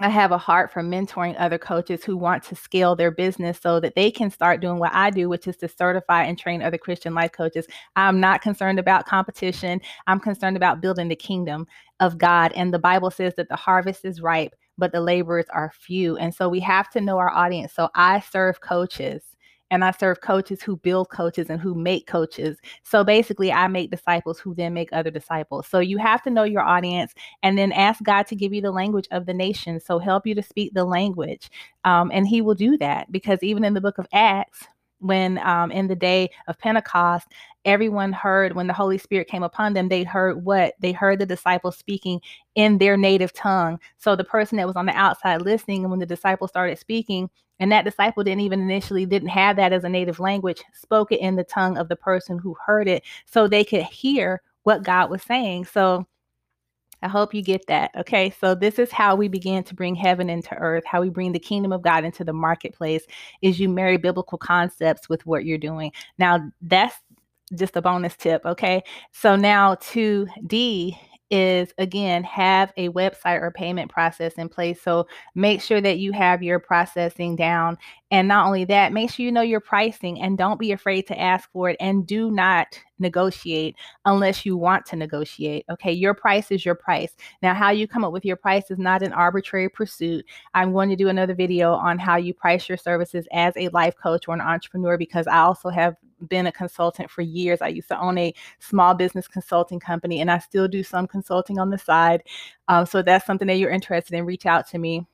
I 0.00 0.08
have 0.10 0.30
a 0.30 0.38
heart 0.38 0.72
for 0.72 0.80
mentoring 0.80 1.34
other 1.40 1.58
coaches 1.58 2.04
who 2.04 2.16
want 2.16 2.44
to 2.44 2.54
scale 2.54 2.94
their 2.94 3.10
business 3.10 3.58
so 3.60 3.80
that 3.80 3.96
they 3.96 4.12
can 4.12 4.30
start 4.30 4.60
doing 4.60 4.78
what 4.78 4.94
I 4.94 5.10
do, 5.10 5.28
which 5.28 5.48
is 5.48 5.56
to 5.56 5.68
certify 5.68 6.22
and 6.22 6.38
train 6.38 6.62
other 6.62 6.78
Christian 6.78 7.14
life 7.14 7.32
coaches. 7.32 7.66
I'm 7.96 8.20
not 8.20 8.40
concerned 8.40 8.78
about 8.78 9.06
competition. 9.06 9.80
I'm 10.06 10.20
concerned 10.20 10.56
about 10.56 10.80
building 10.80 11.08
the 11.08 11.16
kingdom 11.16 11.66
of 11.98 12.16
God. 12.16 12.52
And 12.52 12.72
the 12.72 12.78
Bible 12.78 13.10
says 13.10 13.34
that 13.36 13.48
the 13.48 13.56
harvest 13.56 14.04
is 14.04 14.22
ripe, 14.22 14.54
but 14.76 14.92
the 14.92 15.00
laborers 15.00 15.46
are 15.52 15.72
few. 15.74 16.16
And 16.16 16.32
so 16.32 16.48
we 16.48 16.60
have 16.60 16.88
to 16.90 17.00
know 17.00 17.18
our 17.18 17.30
audience. 17.30 17.72
So 17.72 17.88
I 17.96 18.20
serve 18.20 18.60
coaches 18.60 19.24
and 19.70 19.84
I 19.84 19.90
serve 19.92 20.20
coaches 20.20 20.62
who 20.62 20.76
build 20.76 21.10
coaches 21.10 21.50
and 21.50 21.60
who 21.60 21.74
make 21.74 22.06
coaches. 22.06 22.58
So 22.82 23.04
basically, 23.04 23.52
I 23.52 23.68
make 23.68 23.90
disciples 23.90 24.38
who 24.38 24.54
then 24.54 24.74
make 24.74 24.88
other 24.92 25.10
disciples. 25.10 25.66
So 25.66 25.78
you 25.80 25.98
have 25.98 26.22
to 26.22 26.30
know 26.30 26.44
your 26.44 26.62
audience 26.62 27.14
and 27.42 27.58
then 27.58 27.72
ask 27.72 28.02
God 28.02 28.26
to 28.28 28.36
give 28.36 28.52
you 28.52 28.60
the 28.60 28.70
language 28.70 29.08
of 29.10 29.26
the 29.26 29.34
nation. 29.34 29.80
So 29.80 29.98
help 29.98 30.26
you 30.26 30.34
to 30.34 30.42
speak 30.42 30.74
the 30.74 30.84
language. 30.84 31.50
Um, 31.84 32.10
and 32.12 32.26
He 32.26 32.40
will 32.40 32.54
do 32.54 32.76
that 32.78 33.10
because 33.12 33.42
even 33.42 33.64
in 33.64 33.74
the 33.74 33.80
book 33.80 33.98
of 33.98 34.06
Acts, 34.12 34.66
when 35.00 35.38
um, 35.38 35.70
in 35.70 35.86
the 35.86 35.96
day 35.96 36.30
of 36.46 36.58
Pentecost, 36.58 37.28
everyone 37.64 38.12
heard 38.12 38.54
when 38.54 38.66
the 38.66 38.72
Holy 38.72 38.98
Spirit 38.98 39.28
came 39.28 39.42
upon 39.42 39.74
them, 39.74 39.88
they 39.88 40.04
heard 40.04 40.44
what? 40.44 40.74
They 40.80 40.92
heard 40.92 41.18
the 41.18 41.26
disciples 41.26 41.76
speaking 41.76 42.20
in 42.54 42.78
their 42.78 42.96
native 42.96 43.32
tongue. 43.32 43.78
So 43.98 44.16
the 44.16 44.24
person 44.24 44.56
that 44.58 44.66
was 44.66 44.76
on 44.76 44.86
the 44.86 44.96
outside 44.96 45.42
listening, 45.42 45.82
and 45.82 45.90
when 45.90 46.00
the 46.00 46.06
disciples 46.06 46.50
started 46.50 46.78
speaking, 46.78 47.30
and 47.60 47.72
that 47.72 47.84
disciple 47.84 48.22
didn't 48.22 48.40
even 48.40 48.60
initially 48.60 49.04
didn't 49.04 49.28
have 49.28 49.56
that 49.56 49.72
as 49.72 49.84
a 49.84 49.88
native 49.88 50.20
language, 50.20 50.62
spoke 50.72 51.12
it 51.12 51.20
in 51.20 51.36
the 51.36 51.44
tongue 51.44 51.76
of 51.76 51.88
the 51.88 51.96
person 51.96 52.38
who 52.38 52.56
heard 52.64 52.88
it 52.88 53.02
so 53.26 53.48
they 53.48 53.64
could 53.64 53.82
hear 53.82 54.42
what 54.62 54.84
God 54.84 55.10
was 55.10 55.22
saying. 55.22 55.64
So 55.64 56.06
I 57.02 57.08
hope 57.08 57.34
you 57.34 57.42
get 57.42 57.66
that. 57.68 57.92
Okay. 57.96 58.30
So 58.40 58.54
this 58.54 58.78
is 58.78 58.90
how 58.90 59.14
we 59.14 59.28
begin 59.28 59.62
to 59.64 59.74
bring 59.74 59.94
heaven 59.94 60.28
into 60.28 60.54
earth, 60.54 60.84
how 60.84 61.00
we 61.00 61.08
bring 61.10 61.32
the 61.32 61.38
kingdom 61.38 61.72
of 61.72 61.82
God 61.82 62.04
into 62.04 62.24
the 62.24 62.32
marketplace 62.32 63.04
is 63.42 63.60
you 63.60 63.68
marry 63.68 63.96
biblical 63.96 64.38
concepts 64.38 65.08
with 65.08 65.24
what 65.26 65.44
you're 65.44 65.58
doing. 65.58 65.92
Now 66.18 66.40
that's 66.60 66.96
just 67.54 67.76
a 67.76 67.82
bonus 67.82 68.16
tip. 68.16 68.44
Okay. 68.44 68.82
So 69.12 69.36
now 69.36 69.76
2D 69.76 70.98
is 71.30 71.72
again 71.78 72.24
have 72.24 72.72
a 72.76 72.88
website 72.90 73.40
or 73.42 73.50
payment 73.50 73.90
process 73.90 74.34
in 74.34 74.48
place. 74.48 74.80
So 74.80 75.06
make 75.34 75.60
sure 75.60 75.80
that 75.80 75.98
you 75.98 76.12
have 76.12 76.42
your 76.42 76.58
processing 76.58 77.36
down. 77.36 77.76
And 78.10 78.26
not 78.26 78.46
only 78.46 78.64
that, 78.66 78.92
make 78.92 79.10
sure 79.10 79.24
you 79.24 79.32
know 79.32 79.42
your 79.42 79.60
pricing 79.60 80.20
and 80.20 80.38
don't 80.38 80.58
be 80.58 80.72
afraid 80.72 81.06
to 81.08 81.20
ask 81.20 81.50
for 81.52 81.68
it 81.68 81.76
and 81.78 82.06
do 82.06 82.30
not 82.30 82.78
negotiate 82.98 83.76
unless 84.06 84.46
you 84.46 84.56
want 84.56 84.86
to 84.86 84.96
negotiate. 84.96 85.64
Okay, 85.70 85.92
your 85.92 86.14
price 86.14 86.50
is 86.50 86.64
your 86.64 86.74
price. 86.74 87.14
Now, 87.42 87.54
how 87.54 87.70
you 87.70 87.86
come 87.86 88.04
up 88.04 88.12
with 88.12 88.24
your 88.24 88.36
price 88.36 88.70
is 88.70 88.78
not 88.78 89.02
an 89.02 89.12
arbitrary 89.12 89.68
pursuit. 89.68 90.24
I'm 90.54 90.72
going 90.72 90.88
to 90.88 90.96
do 90.96 91.08
another 91.08 91.34
video 91.34 91.74
on 91.74 91.98
how 91.98 92.16
you 92.16 92.32
price 92.32 92.68
your 92.68 92.78
services 92.78 93.26
as 93.32 93.52
a 93.56 93.68
life 93.68 93.94
coach 94.02 94.26
or 94.26 94.34
an 94.34 94.40
entrepreneur 94.40 94.96
because 94.96 95.26
I 95.26 95.40
also 95.40 95.68
have 95.68 95.96
been 96.28 96.46
a 96.46 96.52
consultant 96.52 97.10
for 97.10 97.22
years. 97.22 97.60
I 97.60 97.68
used 97.68 97.88
to 97.88 98.00
own 98.00 98.18
a 98.18 98.34
small 98.58 98.94
business 98.94 99.28
consulting 99.28 99.80
company 99.80 100.20
and 100.20 100.30
I 100.30 100.38
still 100.38 100.68
do 100.68 100.82
some 100.82 101.06
consulting 101.06 101.58
on 101.58 101.70
the 101.70 101.78
side. 101.78 102.22
Um, 102.68 102.86
so 102.86 103.02
that's 103.02 103.26
something 103.26 103.48
that 103.48 103.56
you're 103.56 103.70
interested 103.70 104.14
in, 104.14 104.24
reach 104.24 104.46
out 104.46 104.68
to 104.68 104.78
me. 104.78 105.06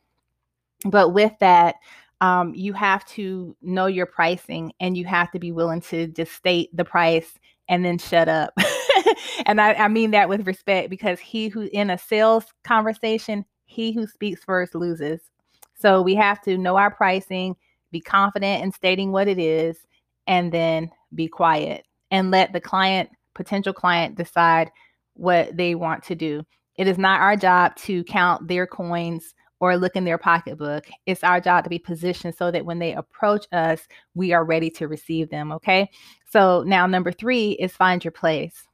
But 0.85 1.11
with 1.11 1.33
that, 1.41 1.77
um, 2.21 2.55
you 2.55 2.73
have 2.73 3.05
to 3.07 3.57
know 3.61 3.87
your 3.87 4.07
pricing 4.07 4.73
and 4.81 4.97
you 4.97 5.05
have 5.05 5.31
to 5.33 5.39
be 5.39 5.53
willing 5.53 5.81
to 5.83 6.07
just 6.09 6.33
state 6.33 6.75
the 6.75 6.85
price 6.85 7.35
and 7.69 7.85
then 7.85 7.99
shut 7.99 8.29
up. 8.29 8.55
and 9.47 9.61
I, 9.61 9.75
I 9.75 9.89
mean 9.89 10.11
that 10.13 10.29
with 10.29 10.47
respect 10.47 10.91
because 10.91 11.19
he 11.21 11.49
who 11.49 11.69
in 11.73 11.91
a 11.91 11.99
sales 11.99 12.47
conversation, 12.63 13.45
he 13.67 13.93
who 13.93 14.07
speaks 14.07 14.45
first 14.45 14.75
loses. 14.75 15.21
So 15.79 16.03
we 16.03 16.15
have 16.15 16.41
to 16.43 16.57
know 16.57 16.77
our 16.77 16.91
pricing, 16.91 17.57
be 17.91 18.01
confident 18.01 18.63
in 18.63 18.73
stating 18.73 19.13
what 19.13 19.29
it 19.29 19.39
is, 19.39 19.79
and 20.27 20.53
then 20.53 20.91
be 21.15 21.29
quiet 21.29 21.85
and 22.11 22.31
let 22.31 22.53
the 22.53 22.61
client, 22.61 23.11
potential 23.35 23.73
client, 23.73 24.17
decide 24.17 24.71
what 25.15 25.57
they 25.57 25.75
want 25.75 26.03
to 26.05 26.15
do. 26.15 26.43
It 26.77 26.89
is 26.89 26.99
not 26.99 27.21
our 27.21 27.37
job 27.37 27.77
to 27.77 28.03
count 28.05 28.49
their 28.49 28.67
coins 28.67 29.35
or 29.61 29.77
look 29.77 29.97
in 29.97 30.05
their 30.05 30.19
pocketbook. 30.19 30.87
It's 31.07 31.25
our 31.25 31.41
job 31.41 31.65
to 31.65 31.71
be 31.71 31.79
positioned 31.79 32.35
so 32.35 32.51
that 32.51 32.65
when 32.65 32.79
they 32.79 32.93
approach 32.95 33.47
us, 33.53 33.87
we 34.15 34.33
are 34.33 34.45
ready 34.45 34.71
to 34.71 34.89
receive 34.89 35.31
them. 35.31 35.53
Okay. 35.53 35.89
So 36.31 36.65
now, 36.67 36.87
number 36.87 37.13
three 37.13 37.53
is 37.53 37.73
find 37.73 38.05
your 38.05 38.13
place. 38.13 38.67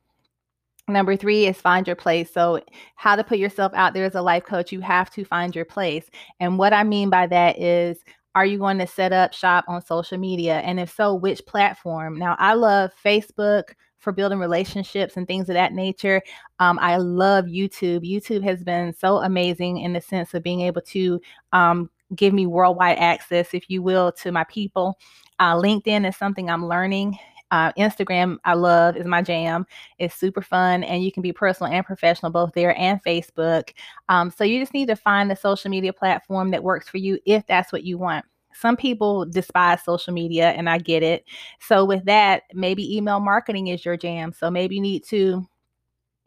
Number 0.88 1.14
three 1.14 1.47
is 1.47 1.61
find 1.61 1.87
your 1.87 1.97
place. 1.97 2.33
So, 2.33 2.61
how 2.97 3.14
to 3.14 3.23
put 3.23 3.38
yourself 3.38 3.73
out 3.75 3.95
there 3.95 4.04
as 4.04 4.16
a 4.16 4.23
life 4.23 4.45
coach, 4.45 4.73
you 4.73 4.80
have 4.80 5.11
to 5.11 5.25
find 5.25 5.54
your 5.54 5.64
place. 5.64 6.07
And 6.40 6.59
what 6.59 6.73
I 6.73 6.83
mean 6.83 7.11
by 7.11 7.26
that 7.28 7.61
is, 7.61 7.99
are 8.34 8.46
you 8.46 8.58
going 8.58 8.78
to 8.78 8.87
set 8.87 9.12
up 9.12 9.32
shop 9.32 9.64
on 9.68 9.82
social 9.82 10.18
media? 10.18 10.58
And 10.60 10.78
if 10.78 10.94
so, 10.94 11.14
which 11.14 11.44
platform? 11.46 12.18
Now, 12.18 12.37
I 12.38 12.54
love 12.54 12.92
Facebook 13.04 13.75
for 13.99 14.12
building 14.12 14.38
relationships 14.38 15.16
and 15.16 15.26
things 15.26 15.49
of 15.49 15.54
that 15.54 15.72
nature. 15.72 16.22
Um, 16.58 16.78
I 16.80 16.96
love 16.96 17.46
YouTube. 17.46 18.08
YouTube 18.08 18.42
has 18.42 18.64
been 18.64 18.94
so 18.94 19.18
amazing 19.18 19.78
in 19.78 19.92
the 19.92 20.00
sense 20.00 20.32
of 20.32 20.42
being 20.42 20.62
able 20.62 20.80
to 20.82 21.20
um, 21.52 21.90
give 22.14 22.32
me 22.32 22.46
worldwide 22.46 22.99
access, 22.99 23.52
if 23.52 23.68
you 23.68 23.82
will, 23.82 24.10
to 24.12 24.32
my 24.32 24.44
people. 24.44 24.99
Uh, 25.38 25.54
LinkedIn 25.54 26.08
is 26.08 26.16
something 26.16 26.50
I'm 26.50 26.66
learning 26.66 27.18
uh, 27.50 27.73
Instagram, 27.73 28.38
I 28.45 28.54
love, 28.54 28.97
is 28.97 29.07
my 29.07 29.23
jam. 29.23 29.66
It's 29.99 30.14
super 30.14 30.42
fun, 30.42 30.85
and 30.85 31.02
you 31.02 31.12
can 31.12 31.23
be 31.23 31.33
personal 31.33 31.73
and 31.73 31.85
professional 31.85 32.30
both 32.30 32.52
there 32.54 32.78
and 32.78 33.02
Facebook. 33.02 33.71
Um, 34.09 34.30
so 34.30 34.45
you 34.45 34.61
just 34.61 34.75
need 34.75 34.88
to 34.88 34.97
find 34.97 35.30
the 35.30 35.37
social 35.37 35.71
media 35.71 35.92
platform 35.92 36.50
that 36.50 36.62
works 36.62 36.88
for 36.88 36.99
you 36.99 37.19
if 37.26 37.47
that's 37.47 37.73
what 37.73 37.85
you 37.85 37.99
want. 37.99 38.25
Some 38.52 38.76
people 38.76 39.25
despise 39.26 39.83
social 39.83 40.12
media, 40.12 40.50
and 40.50 40.69
I 40.69 40.78
get 40.78 41.02
it. 41.02 41.25
So, 41.61 41.85
with 41.85 42.04
that, 42.07 42.42
maybe 42.52 42.97
email 42.97 43.21
marketing 43.21 43.69
is 43.69 43.85
your 43.85 43.97
jam. 43.97 44.33
So, 44.33 44.50
maybe 44.50 44.75
you 44.75 44.80
need 44.80 45.04
to 45.07 45.47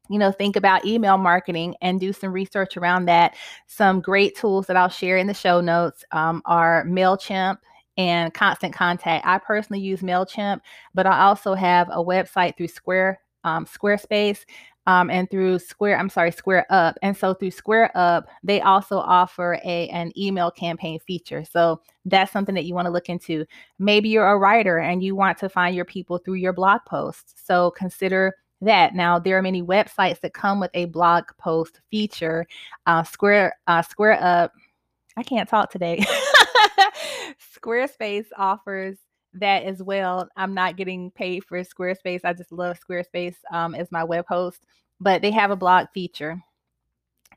you 0.10 0.20
know, 0.20 0.32
think 0.32 0.56
about 0.56 0.86
email 0.86 1.18
marketing 1.18 1.76
and 1.82 2.00
do 2.00 2.12
some 2.12 2.32
research 2.32 2.76
around 2.76 3.06
that. 3.06 3.36
Some 3.68 4.02
great 4.02 4.36
tools 4.36 4.68
that 4.68 4.76
I'll 4.76 4.90
share 4.90 5.18
in 5.18 5.28
the 5.28 5.34
show 5.34 5.62
notes 5.62 6.04
um, 6.12 6.42
are 6.46 6.86
MailChimp 6.86 7.58
and 7.98 8.34
Constant 8.34 8.74
Contact. 8.74 9.26
I 9.26 9.38
personally 9.38 9.82
use 9.82 10.02
MailChimp, 10.02 10.62
but 10.94 11.06
I 11.06 11.22
also 11.22 11.54
have 11.54 11.90
a 11.90 12.04
website 12.04 12.58
through 12.58 12.70
Square 12.70 13.20
um, 13.44 13.66
Squarespace 13.66 14.46
um, 14.86 15.10
and 15.10 15.30
through 15.30 15.60
Square, 15.60 15.98
I'm 15.98 16.10
sorry, 16.10 16.32
Square 16.32 16.66
Up. 16.70 16.98
And 17.02 17.16
so 17.16 17.34
through 17.34 17.52
Square 17.52 17.92
Up, 17.96 18.28
they 18.44 18.62
also 18.62 18.98
offer 18.98 19.60
a 19.64 19.88
an 19.90 20.12
email 20.18 20.52
campaign 20.52 21.00
feature. 21.00 21.46
So 21.46 21.82
that's 22.06 22.32
something 22.32 22.56
that 22.56 22.66
you 22.66 22.74
want 22.74 22.88
to 22.88 22.92
look 22.92 23.10
into. 23.10 23.46
Maybe 23.80 24.10
you're 24.10 24.28
a 24.28 24.38
writer 24.38 24.80
and 24.80 25.02
you 25.02 25.16
want 25.16 25.38
to 25.40 25.50
find 25.50 25.76
your 25.76 25.86
people 25.86 26.18
through 26.18 26.36
your 26.36 26.54
blog 26.54 26.82
posts. 26.86 27.34
So 27.46 27.72
consider 27.72 28.36
that. 28.62 28.94
Now 28.94 29.20
there 29.20 29.38
are 29.38 29.42
many 29.42 29.64
websites 29.64 30.20
that 30.22 30.34
come 30.34 30.60
with 30.60 30.72
a 30.74 30.86
blog 30.86 31.26
post 31.38 31.80
feature. 31.90 32.46
Uh, 32.86 33.04
Square 33.04 33.58
uh, 33.68 33.82
Square 33.82 34.22
Up. 34.22 34.52
I 35.16 35.24
can't 35.24 35.48
talk 35.48 35.72
today. 35.72 36.04
Squarespace 37.58 38.28
offers 38.38 38.98
that 39.34 39.64
as 39.64 39.82
well. 39.82 40.28
I'm 40.36 40.54
not 40.54 40.78
getting 40.78 41.12
paid 41.12 41.44
for 41.44 41.60
Squarespace. 41.60 42.22
I 42.24 42.34
just 42.34 42.52
love 42.52 42.80
Squarespace 42.80 43.36
um, 43.52 43.76
as 43.76 43.92
my 43.92 44.04
web 44.04 44.26
host, 44.28 44.66
but 45.00 45.22
they 45.22 45.32
have 45.32 45.52
a 45.52 45.56
blog 45.56 45.88
feature. 45.94 46.42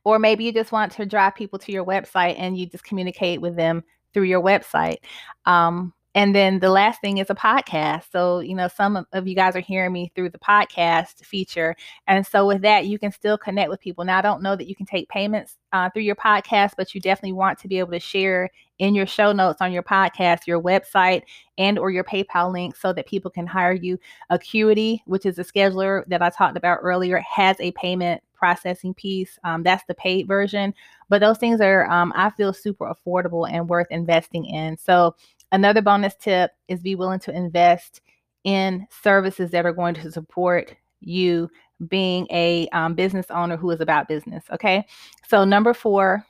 Or 0.05 0.19
maybe 0.19 0.45
you 0.45 0.53
just 0.53 0.73
want 0.73 0.93
to 0.93 1.07
drive 1.07 1.35
people 1.35 1.59
to 1.61 1.73
your 1.73 1.85
website 1.85 2.37
and 2.39 2.57
you 2.57 2.67
just 2.67 2.85
communicate 2.85 3.41
with 3.41 3.57
them 3.57 3.83
through 4.13 4.25
your 4.25 4.43
website. 4.43 4.99
Um, 5.47 5.93
and 6.17 6.35
then 6.35 6.61
the 6.61 6.71
last 6.71 7.03
thing 7.03 7.19
is 7.19 7.29
a 7.29 7.35
podcast. 7.35 8.05
So, 8.11 8.41
you 8.41 8.55
know, 8.55 8.69
some 8.69 9.07
of 9.13 9.29
you 9.29 9.35
guys 9.35 9.55
are 9.55 9.61
hearing 9.61 9.93
me 9.93 10.11
through 10.15 10.31
the 10.31 10.39
podcast 10.39 11.23
feature. 11.23 11.77
And 12.07 12.27
so, 12.27 12.47
with 12.47 12.63
that, 12.63 12.87
you 12.87 12.99
can 12.99 13.13
still 13.13 13.37
connect 13.37 13.69
with 13.69 13.81
people. 13.81 14.03
Now, 14.03 14.19
I 14.19 14.23
don't 14.23 14.43
know 14.43 14.57
that 14.57 14.67
you 14.67 14.75
can 14.75 14.87
take 14.87 15.11
payments 15.11 15.59
uh, 15.73 15.91
through 15.91 16.05
your 16.05 16.17
podcast, 16.17 16.73
but 16.79 16.95
you 16.95 17.03
definitely 17.03 17.35
want 17.35 17.59
to 17.59 17.69
be 17.69 17.79
able 17.79 17.93
to 17.93 18.01
share 18.01 18.51
in 18.79 18.95
your 18.95 19.07
show 19.07 19.31
notes 19.31 19.61
on 19.61 19.73
your 19.73 19.83
podcast, 19.83 20.47
your 20.47 20.61
website, 20.61 21.23
and 21.59 21.79
or 21.79 21.91
your 21.91 22.05
PayPal 22.05 22.51
link 22.51 22.77
so 22.77 22.95
that 22.95 23.07
people 23.07 23.31
can 23.31 23.47
hire 23.47 23.75
you. 23.75 23.99
Acuity, 24.31 25.03
which 25.05 25.27
is 25.27 25.39
a 25.39 25.45
scheduler 25.45 26.03
that 26.07 26.23
I 26.23 26.31
talked 26.31 26.57
about 26.57 26.79
earlier, 26.81 27.19
has 27.19 27.61
a 27.61 27.73
payment 27.73 28.23
processing 28.37 28.95
piece. 28.95 29.39
Um, 29.45 29.63
that's 29.63 29.85
the 29.89 29.95
paid 29.95 30.29
version. 30.29 30.73
But 31.09 31.21
those 31.21 31.39
things 31.39 31.61
are, 31.61 31.91
um, 31.91 32.13
I 32.15 32.31
feel, 32.31 32.53
super 32.53 32.93
affordable 32.93 33.51
and 33.51 33.69
worth 33.69 33.87
investing 33.91 34.45
in. 34.45 34.77
So 34.77 35.15
Another 35.53 35.83
bonus 35.83 36.15
tip 36.17 36.51
is 36.69 36.83
be 36.83 36.95
willing 36.95 37.21
to 37.21 37.35
invest 37.35 38.01
in 38.45 38.87
services 39.03 39.51
that 39.51 39.67
are 39.67 39.73
going 39.73 39.95
to 39.95 40.11
support 40.11 40.75
you 41.01 41.49
being 41.89 42.27
a 42.31 42.69
um, 42.69 42.95
business 42.95 43.27
owner 43.31 43.57
who 43.57 43.71
is 43.71 43.81
about 43.81 44.09
business. 44.09 44.45
Okay. 44.53 44.87
So, 45.29 45.45
number 45.45 45.75
four 45.75 46.25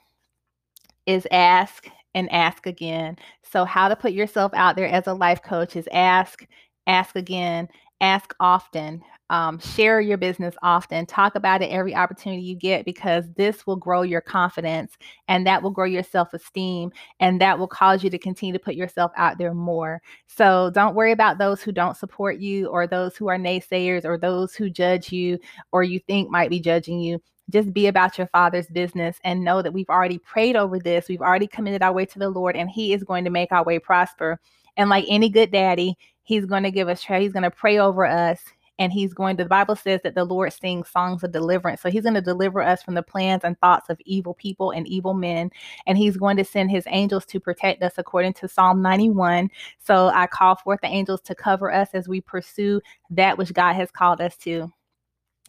is 1.07 1.27
ask 1.31 1.89
and 2.15 2.31
ask 2.33 2.67
again. 2.67 3.17
So, 3.43 3.65
how 3.65 3.89
to 3.89 3.97
put 3.97 4.13
yourself 4.13 4.53
out 4.55 4.77
there 4.77 4.89
as 4.89 5.07
a 5.07 5.15
life 5.15 5.43
coach 5.43 5.77
is 5.77 5.89
ask, 5.93 6.47
ask 6.87 7.17
again, 7.17 7.69
ask 8.01 8.35
often 8.41 9.03
um, 9.31 9.59
share 9.59 10.01
your 10.01 10.17
business 10.17 10.55
often 10.63 11.05
talk 11.05 11.35
about 11.35 11.63
it 11.63 11.67
every 11.67 11.95
opportunity 11.95 12.43
you 12.43 12.55
get 12.55 12.85
because 12.85 13.25
this 13.37 13.67
will 13.67 13.77
grow 13.77 14.03
your 14.03 14.21
confidence 14.21 14.97
and 15.29 15.47
that 15.47 15.63
will 15.63 15.71
grow 15.71 15.85
your 15.85 16.03
self-esteem 16.03 16.93
and 17.19 17.41
that 17.41 17.59
will 17.59 17.67
cause 17.67 18.05
you 18.05 18.11
to 18.11 18.19
continue 18.19 18.53
to 18.53 18.59
put 18.59 18.77
yourself 18.77 19.11
out 19.17 19.39
there 19.39 19.55
more. 19.55 20.01
So 20.27 20.71
don't 20.71 20.95
worry 20.95 21.13
about 21.13 21.39
those 21.39 21.61
who 21.61 21.73
don't 21.73 21.97
support 21.97 22.39
you 22.39 22.69
or 22.69 22.87
those 22.87 23.17
who 23.17 23.29
are 23.29 23.39
naysayers 23.39 24.05
or 24.05 24.17
those 24.17 24.55
who 24.55 24.71
judge 24.71 25.11
you 25.11 25.39
or 25.73 25.83
you 25.83 25.99
think 25.99 26.31
might 26.31 26.51
be 26.51 26.61
judging 26.61 27.01
you. 27.01 27.21
Just 27.51 27.73
be 27.73 27.87
about 27.87 28.19
your 28.19 28.27
father's 28.29 28.67
business 28.69 29.19
and 29.25 29.45
know 29.45 29.63
that 29.63 29.73
we've 29.73 29.89
already 29.89 30.19
prayed 30.19 30.57
over 30.57 30.79
this 30.79 31.09
we've 31.09 31.21
already 31.21 31.47
committed 31.47 31.83
our 31.83 31.93
way 31.93 32.05
to 32.05 32.19
the 32.19 32.29
lord 32.29 32.57
and 32.57 32.69
he 32.69 32.93
is 32.93 33.05
going 33.05 33.25
to 33.25 33.31
make 33.31 33.53
our 33.53 33.65
way 33.65 33.79
prosper. 33.79 34.41
And 34.77 34.91
like 34.91 35.05
any 35.09 35.29
good 35.29 35.51
daddy 35.51 35.97
he's 36.23 36.45
going 36.45 36.65
to 36.65 36.71
give 36.71 36.89
us 36.89 37.03
he's 37.03 37.33
going 37.33 37.45
to 37.45 37.51
pray 37.51 37.79
over 37.79 38.05
us 38.05 38.41
and 38.79 38.93
he's 38.93 39.15
going 39.15 39.37
to 39.37 39.45
the 39.45 39.49
bible 39.49 39.77
says 39.77 40.01
that 40.03 40.15
the 40.15 40.25
lord 40.25 40.53
sings 40.53 40.89
songs 40.89 41.23
of 41.23 41.33
deliverance. 41.33 41.81
So 41.81 41.91
he's 41.91 42.03
going 42.03 42.15
to 42.15 42.21
deliver 42.21 42.63
us 42.63 42.83
from 42.83 42.95
the 42.95 43.03
plans 43.03 43.45
and 43.45 43.59
thoughts 43.61 43.91
of 43.91 44.01
evil 44.05 44.35
people 44.35 44.71
and 44.71 44.87
evil 44.87 45.15
men 45.15 45.51
and 45.87 45.97
he's 45.97 46.17
going 46.17 46.37
to 46.37 46.45
send 46.45 46.71
his 46.71 46.85
angels 46.89 47.25
to 47.27 47.41
protect 47.41 47.83
us 47.83 47.95
according 47.99 48.35
to 48.35 48.49
psalm 48.49 48.83
91 48.83 49.51
so 49.79 50.09
i 50.15 50.27
call 50.27 50.57
forth 50.57 50.81
the 50.83 50.89
angels 50.89 51.21
to 51.23 51.35
cover 51.35 51.73
us 51.73 51.91
as 51.95 52.09
we 52.09 52.21
pursue 52.21 52.81
that 53.11 53.39
which 53.39 53.53
god 53.53 53.75
has 53.75 53.91
called 53.91 54.21
us 54.21 54.37
to. 54.37 54.71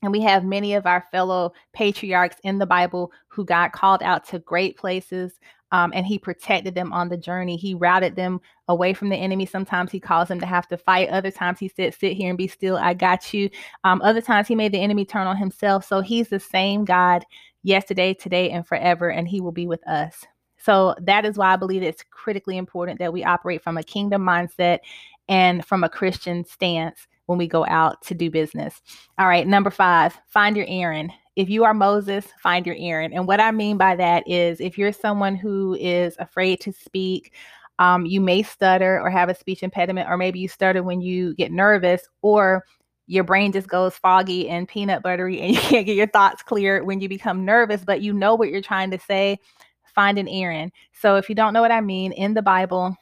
And 0.03 0.11
we 0.11 0.21
have 0.21 0.43
many 0.43 0.75
of 0.75 0.85
our 0.85 1.03
fellow 1.11 1.53
patriarchs 1.73 2.37
in 2.43 2.59
the 2.59 2.67
Bible 2.67 3.11
who 3.29 3.43
got 3.43 3.71
called 3.71 4.03
out 4.03 4.25
to 4.27 4.39
great 4.39 4.77
places 4.77 5.39
um, 5.71 5.91
and 5.93 6.05
he 6.05 6.17
protected 6.17 6.75
them 6.75 6.93
on 6.93 7.09
the 7.09 7.17
journey. 7.17 7.57
He 7.57 7.73
routed 7.73 8.15
them 8.15 8.39
away 8.67 8.93
from 8.93 9.09
the 9.09 9.15
enemy. 9.15 9.45
Sometimes 9.45 9.91
he 9.91 9.99
caused 9.99 10.29
them 10.29 10.39
to 10.39 10.45
have 10.45 10.67
to 10.69 10.77
fight. 10.77 11.09
Other 11.09 11.31
times 11.31 11.59
he 11.59 11.67
said, 11.67 11.93
Sit 11.93 12.13
here 12.13 12.29
and 12.29 12.37
be 12.37 12.47
still. 12.47 12.77
I 12.77 12.93
got 12.93 13.33
you. 13.33 13.49
Um, 13.83 14.01
other 14.01 14.21
times 14.21 14.47
he 14.47 14.55
made 14.55 14.71
the 14.71 14.81
enemy 14.81 15.05
turn 15.05 15.27
on 15.27 15.37
himself. 15.37 15.85
So 15.85 16.01
he's 16.01 16.29
the 16.29 16.39
same 16.39 16.85
God 16.85 17.25
yesterday, 17.63 18.13
today, 18.13 18.51
and 18.51 18.65
forever, 18.65 19.09
and 19.09 19.27
he 19.27 19.41
will 19.41 19.51
be 19.51 19.67
with 19.67 19.85
us. 19.87 20.25
So 20.57 20.95
that 21.01 21.25
is 21.25 21.37
why 21.37 21.53
I 21.53 21.57
believe 21.57 21.83
it's 21.83 22.03
critically 22.11 22.57
important 22.57 22.99
that 22.99 23.13
we 23.13 23.23
operate 23.23 23.61
from 23.61 23.77
a 23.77 23.83
kingdom 23.83 24.23
mindset 24.23 24.79
and 25.29 25.65
from 25.65 25.83
a 25.83 25.89
Christian 25.89 26.45
stance 26.45 27.07
when 27.27 27.37
we 27.37 27.47
go 27.47 27.65
out 27.67 28.01
to 28.03 28.15
do 28.15 28.31
business. 28.31 28.81
All 29.19 29.27
right, 29.27 29.47
number 29.47 29.69
five, 29.69 30.17
find 30.27 30.57
your 30.57 30.65
Aaron. 30.67 31.11
If 31.35 31.49
you 31.49 31.63
are 31.63 31.73
Moses, 31.73 32.25
find 32.41 32.65
your 32.65 32.75
Aaron. 32.79 33.13
And 33.13 33.27
what 33.27 33.39
I 33.39 33.51
mean 33.51 33.77
by 33.77 33.95
that 33.95 34.27
is 34.27 34.59
if 34.59 34.77
you're 34.77 34.91
someone 34.91 35.35
who 35.35 35.75
is 35.79 36.15
afraid 36.17 36.59
to 36.61 36.71
speak, 36.73 37.33
um, 37.79 38.07
you 38.07 38.19
may 38.19 38.41
stutter 38.41 38.99
or 38.99 39.11
have 39.11 39.29
a 39.29 39.35
speech 39.35 39.61
impediment, 39.61 40.09
or 40.09 40.17
maybe 40.17 40.39
you 40.39 40.47
stutter 40.47 40.81
when 40.81 40.99
you 40.99 41.35
get 41.35 41.51
nervous, 41.51 42.01
or 42.23 42.65
your 43.07 43.23
brain 43.23 43.51
just 43.51 43.67
goes 43.67 43.95
foggy 43.95 44.49
and 44.49 44.67
peanut 44.67 45.01
buttery 45.01 45.39
and 45.39 45.51
you 45.55 45.61
can't 45.61 45.85
get 45.85 45.95
your 45.95 46.07
thoughts 46.07 46.43
clear 46.43 46.83
when 46.83 46.99
you 46.99 47.09
become 47.09 47.45
nervous, 47.45 47.83
but 47.83 48.01
you 48.01 48.13
know 48.13 48.35
what 48.35 48.49
you're 48.49 48.61
trying 48.61 48.91
to 48.91 48.99
say. 48.99 49.39
Find 49.95 50.17
an 50.17 50.27
Aaron. 50.27 50.71
So 50.93 51.15
if 51.15 51.27
you 51.29 51.35
don't 51.35 51.53
know 51.53 51.61
what 51.61 51.71
I 51.71 51.81
mean, 51.81 52.11
in 52.11 52.33
the 52.33 52.41
Bible, 52.41 52.95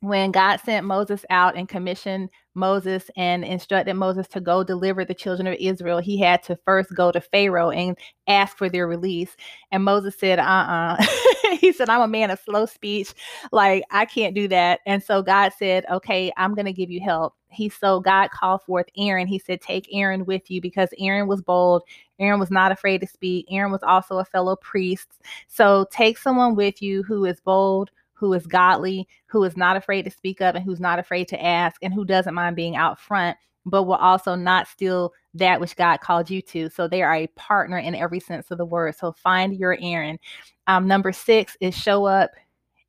when 0.00 0.30
God 0.30 0.60
sent 0.60 0.86
Moses 0.86 1.24
out 1.28 1.56
and 1.56 1.68
commissioned 1.68 2.30
Moses 2.54 3.10
and 3.16 3.44
instructed 3.44 3.94
Moses 3.94 4.28
to 4.28 4.40
go 4.40 4.62
deliver 4.62 5.04
the 5.04 5.14
children 5.14 5.46
of 5.48 5.56
Israel, 5.58 5.98
he 5.98 6.20
had 6.20 6.42
to 6.44 6.56
first 6.64 6.94
go 6.94 7.10
to 7.10 7.20
Pharaoh 7.20 7.70
and 7.70 7.98
ask 8.28 8.56
for 8.56 8.68
their 8.68 8.86
release. 8.86 9.36
And 9.72 9.84
Moses 9.84 10.16
said, 10.18 10.38
uh 10.38 10.42
uh-uh. 10.42 10.96
uh 11.00 11.56
he 11.60 11.72
said, 11.72 11.88
I'm 11.88 12.02
a 12.02 12.08
man 12.08 12.30
of 12.30 12.38
slow 12.38 12.66
speech. 12.66 13.12
Like, 13.50 13.82
I 13.90 14.04
can't 14.04 14.34
do 14.34 14.46
that. 14.48 14.80
And 14.86 15.02
so 15.02 15.22
God 15.22 15.52
said, 15.58 15.84
Okay, 15.90 16.32
I'm 16.36 16.54
going 16.54 16.66
to 16.66 16.72
give 16.72 16.90
you 16.90 17.00
help. 17.00 17.34
He 17.50 17.68
so 17.68 18.00
God 18.00 18.30
called 18.30 18.62
forth 18.62 18.86
Aaron. 18.96 19.26
He 19.26 19.38
said, 19.38 19.60
Take 19.60 19.88
Aaron 19.92 20.24
with 20.26 20.50
you 20.50 20.60
because 20.60 20.90
Aaron 20.98 21.26
was 21.26 21.42
bold. 21.42 21.82
Aaron 22.20 22.38
was 22.38 22.50
not 22.50 22.72
afraid 22.72 23.00
to 23.00 23.06
speak. 23.06 23.46
Aaron 23.50 23.72
was 23.72 23.82
also 23.82 24.18
a 24.18 24.24
fellow 24.24 24.56
priest. 24.56 25.08
So 25.48 25.86
take 25.90 26.18
someone 26.18 26.54
with 26.54 26.82
you 26.82 27.02
who 27.02 27.24
is 27.24 27.40
bold, 27.40 27.90
who 28.18 28.32
is 28.32 28.46
godly, 28.46 29.06
who 29.26 29.44
is 29.44 29.56
not 29.56 29.76
afraid 29.76 30.02
to 30.02 30.10
speak 30.10 30.40
up 30.40 30.54
and 30.54 30.64
who's 30.64 30.80
not 30.80 30.98
afraid 30.98 31.28
to 31.28 31.42
ask 31.42 31.82
and 31.82 31.94
who 31.94 32.04
doesn't 32.04 32.34
mind 32.34 32.56
being 32.56 32.76
out 32.76 32.98
front, 32.98 33.36
but 33.64 33.84
will 33.84 33.94
also 33.94 34.34
not 34.34 34.66
steal 34.66 35.12
that 35.34 35.60
which 35.60 35.76
God 35.76 36.00
called 36.00 36.28
you 36.28 36.42
to. 36.42 36.68
So 36.70 36.88
they 36.88 37.02
are 37.02 37.14
a 37.14 37.28
partner 37.28 37.78
in 37.78 37.94
every 37.94 38.20
sense 38.20 38.50
of 38.50 38.58
the 38.58 38.64
word. 38.64 38.96
So 38.96 39.12
find 39.12 39.54
your 39.54 39.76
Aaron. 39.80 40.18
Um, 40.66 40.88
number 40.88 41.12
six 41.12 41.56
is 41.60 41.76
show 41.76 42.06
up 42.06 42.30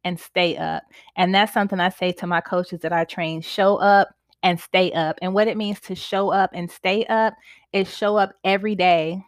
and 0.03 0.19
stay 0.19 0.57
up. 0.57 0.83
And 1.15 1.33
that's 1.35 1.53
something 1.53 1.79
I 1.79 1.89
say 1.89 2.11
to 2.13 2.27
my 2.27 2.41
coaches 2.41 2.79
that 2.81 2.93
I 2.93 3.03
train 3.03 3.41
show 3.41 3.77
up 3.77 4.09
and 4.41 4.59
stay 4.59 4.91
up. 4.93 5.17
And 5.21 5.33
what 5.33 5.47
it 5.47 5.57
means 5.57 5.79
to 5.81 5.95
show 5.95 6.31
up 6.31 6.51
and 6.53 6.71
stay 6.71 7.05
up 7.05 7.35
is 7.73 7.93
show 7.93 8.17
up 8.17 8.33
every 8.43 8.75
day, 8.75 9.21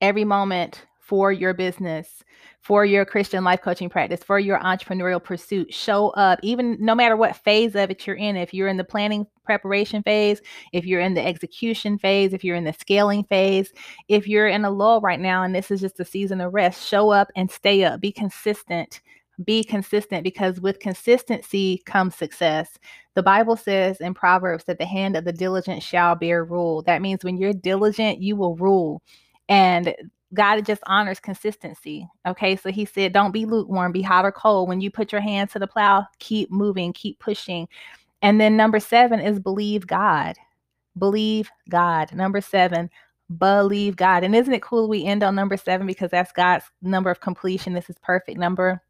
every 0.00 0.24
moment 0.24 0.84
for 1.04 1.32
your 1.32 1.52
business, 1.52 2.24
for 2.60 2.86
your 2.86 3.04
Christian 3.04 3.44
life 3.44 3.60
coaching 3.60 3.90
practice, 3.90 4.20
for 4.22 4.38
your 4.38 4.58
entrepreneurial 4.60 5.22
pursuit. 5.22 5.72
Show 5.72 6.10
up, 6.10 6.40
even 6.42 6.78
no 6.80 6.94
matter 6.94 7.16
what 7.16 7.36
phase 7.36 7.74
of 7.74 7.90
it 7.90 8.06
you're 8.06 8.16
in. 8.16 8.36
If 8.36 8.54
you're 8.54 8.68
in 8.68 8.78
the 8.78 8.84
planning 8.84 9.26
preparation 9.44 10.02
phase, 10.02 10.40
if 10.72 10.86
you're 10.86 11.02
in 11.02 11.12
the 11.12 11.24
execution 11.24 11.98
phase, 11.98 12.32
if 12.32 12.42
you're 12.42 12.56
in 12.56 12.64
the 12.64 12.72
scaling 12.72 13.24
phase, 13.24 13.70
if 14.08 14.26
you're 14.26 14.48
in 14.48 14.64
a 14.64 14.70
lull 14.70 15.02
right 15.02 15.20
now 15.20 15.42
and 15.42 15.54
this 15.54 15.70
is 15.70 15.82
just 15.82 16.00
a 16.00 16.04
season 16.06 16.40
of 16.40 16.54
rest, 16.54 16.88
show 16.88 17.10
up 17.10 17.28
and 17.36 17.50
stay 17.50 17.84
up. 17.84 18.00
Be 18.00 18.10
consistent. 18.10 19.02
Be 19.44 19.62
consistent 19.62 20.24
because 20.24 20.60
with 20.60 20.78
consistency 20.78 21.82
comes 21.84 22.14
success. 22.14 22.78
The 23.14 23.22
Bible 23.22 23.56
says 23.56 24.00
in 24.00 24.14
Proverbs 24.14 24.64
that 24.64 24.78
the 24.78 24.86
hand 24.86 25.16
of 25.16 25.24
the 25.24 25.32
diligent 25.32 25.82
shall 25.82 26.14
bear 26.14 26.44
rule. 26.44 26.82
That 26.82 27.02
means 27.02 27.24
when 27.24 27.36
you're 27.36 27.52
diligent, 27.52 28.22
you 28.22 28.36
will 28.36 28.56
rule. 28.56 29.02
And 29.50 29.94
God 30.34 30.64
just 30.66 30.82
honors 30.86 31.20
consistency. 31.20 32.08
Okay. 32.26 32.56
So 32.56 32.70
he 32.70 32.84
said, 32.84 33.12
don't 33.12 33.32
be 33.32 33.46
lukewarm, 33.46 33.92
be 33.92 34.02
hot 34.02 34.24
or 34.24 34.32
cold. 34.32 34.68
When 34.68 34.80
you 34.80 34.90
put 34.90 35.12
your 35.12 35.20
hand 35.20 35.50
to 35.50 35.58
the 35.58 35.66
plow, 35.66 36.06
keep 36.18 36.50
moving, 36.50 36.92
keep 36.92 37.18
pushing. 37.18 37.68
And 38.20 38.40
then 38.40 38.56
number 38.56 38.80
seven 38.80 39.20
is 39.20 39.38
believe 39.38 39.86
God. 39.86 40.36
Believe 40.98 41.50
God. 41.68 42.12
Number 42.14 42.40
seven, 42.40 42.90
believe 43.38 43.96
God. 43.96 44.24
And 44.24 44.34
isn't 44.34 44.52
it 44.52 44.62
cool 44.62 44.88
we 44.88 45.04
end 45.04 45.22
on 45.22 45.34
number 45.34 45.56
seven 45.56 45.86
because 45.86 46.10
that's 46.10 46.32
God's 46.32 46.64
number 46.82 47.10
of 47.10 47.20
completion? 47.20 47.72
This 47.72 47.90
is 47.90 47.96
perfect 48.02 48.38
number. 48.38 48.80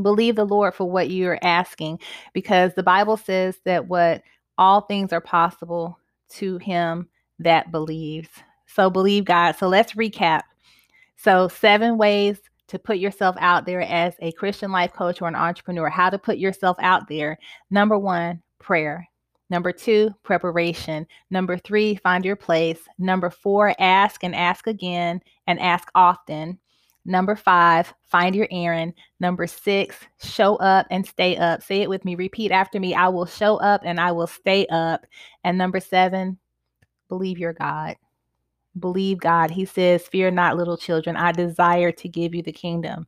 Believe 0.00 0.36
the 0.36 0.44
Lord 0.44 0.74
for 0.74 0.88
what 0.88 1.10
you're 1.10 1.38
asking 1.42 2.00
because 2.34 2.74
the 2.74 2.82
Bible 2.82 3.16
says 3.16 3.56
that 3.64 3.88
what 3.88 4.22
all 4.58 4.82
things 4.82 5.12
are 5.12 5.20
possible 5.20 5.98
to 6.28 6.58
him 6.58 7.08
that 7.38 7.70
believes. 7.72 8.28
So 8.66 8.90
believe 8.90 9.24
God. 9.24 9.52
So 9.56 9.68
let's 9.68 9.92
recap. 9.92 10.42
So, 11.16 11.48
seven 11.48 11.96
ways 11.96 12.38
to 12.68 12.78
put 12.78 12.98
yourself 12.98 13.36
out 13.38 13.64
there 13.64 13.80
as 13.80 14.14
a 14.20 14.32
Christian 14.32 14.70
life 14.70 14.92
coach 14.92 15.22
or 15.22 15.28
an 15.28 15.34
entrepreneur. 15.34 15.88
How 15.88 16.10
to 16.10 16.18
put 16.18 16.38
yourself 16.38 16.76
out 16.80 17.08
there. 17.08 17.38
Number 17.70 17.98
one, 17.98 18.42
prayer. 18.58 19.08
Number 19.48 19.70
two, 19.72 20.10
preparation. 20.24 21.06
Number 21.30 21.56
three, 21.56 21.96
find 21.96 22.24
your 22.24 22.36
place. 22.36 22.80
Number 22.98 23.30
four, 23.30 23.74
ask 23.78 24.24
and 24.24 24.34
ask 24.34 24.66
again 24.66 25.20
and 25.46 25.60
ask 25.60 25.88
often. 25.94 26.58
Number 27.04 27.36
five, 27.36 27.94
find 28.02 28.34
your 28.34 28.48
Aaron. 28.50 28.92
Number 29.20 29.46
six, 29.46 29.96
show 30.20 30.56
up 30.56 30.88
and 30.90 31.06
stay 31.06 31.36
up. 31.36 31.62
Say 31.62 31.82
it 31.82 31.88
with 31.88 32.04
me. 32.04 32.16
Repeat 32.16 32.50
after 32.50 32.80
me. 32.80 32.94
I 32.94 33.08
will 33.08 33.26
show 33.26 33.56
up 33.58 33.82
and 33.84 34.00
I 34.00 34.10
will 34.10 34.26
stay 34.26 34.66
up. 34.66 35.06
And 35.44 35.56
number 35.56 35.78
seven, 35.78 36.38
believe 37.08 37.38
your 37.38 37.52
God 37.52 37.94
believe 38.78 39.18
God. 39.18 39.50
He 39.50 39.64
says, 39.64 40.06
Fear 40.06 40.32
not, 40.32 40.56
little 40.56 40.76
children. 40.76 41.16
I 41.16 41.32
desire 41.32 41.92
to 41.92 42.08
give 42.08 42.34
you 42.34 42.42
the 42.42 42.52
kingdom. 42.52 43.06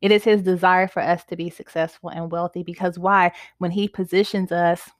It 0.00 0.12
is 0.12 0.24
his 0.24 0.42
desire 0.42 0.88
for 0.88 1.00
us 1.00 1.24
to 1.24 1.36
be 1.36 1.48
successful 1.50 2.10
and 2.10 2.30
wealthy 2.30 2.62
because 2.62 2.98
why? 2.98 3.32
When 3.58 3.70
he 3.70 3.88
positions 3.88 4.52
us 4.52 4.90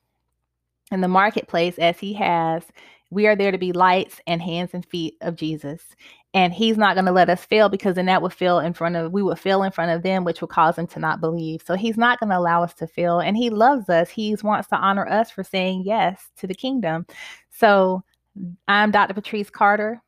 in 0.90 1.00
the 1.00 1.09
marketplace 1.09 1.78
as 1.78 1.99
he 1.99 2.14
has, 2.14 2.62
we 3.11 3.26
are 3.26 3.37
there 3.37 3.52
to 3.52 3.59
be 3.59 3.73
lights 3.73 4.21
and 4.26 4.40
hands 4.40 4.71
and 4.73 4.85
feet 4.85 5.16
of 5.21 5.37
Jesus. 5.37 5.83
And 6.33 6.52
he's 6.52 6.76
not 6.76 6.97
going 6.97 7.04
to 7.04 7.12
let 7.12 7.30
us 7.30 7.44
fail 7.44 7.68
because 7.68 7.94
then 7.94 8.06
that 8.06 8.23
would 8.23 8.32
fail 8.32 8.58
in 8.58 8.73
front 8.73 8.97
of, 8.97 9.12
we 9.12 9.23
would 9.23 9.38
fail 9.38 9.62
in 9.62 9.71
front 9.71 9.93
of 9.93 10.02
them, 10.02 10.25
which 10.25 10.41
will 10.41 10.49
cause 10.49 10.75
them 10.76 10.86
to 10.88 10.99
not 10.99 11.21
believe. 11.21 11.62
So 11.65 11.75
he's 11.75 11.97
not 11.97 12.19
going 12.19 12.30
to 12.30 12.38
allow 12.38 12.62
us 12.62 12.75
to 12.75 12.86
fail. 12.88 13.21
And 13.21 13.36
he 13.36 13.50
loves 13.50 13.88
us. 13.88 14.10
He 14.10 14.34
wants 14.43 14.69
to 14.69 14.76
honor 14.76 15.06
us 15.06 15.30
for 15.30 15.45
saying 15.45 15.84
yes 15.84 16.30
to 16.38 16.49
the 16.49 16.54
kingdom. 16.54 17.06
So 17.50 18.02
I'm 18.67 18.91
Dr. 18.91 19.15
Patrice 19.15 19.50
Carter. 19.50 20.02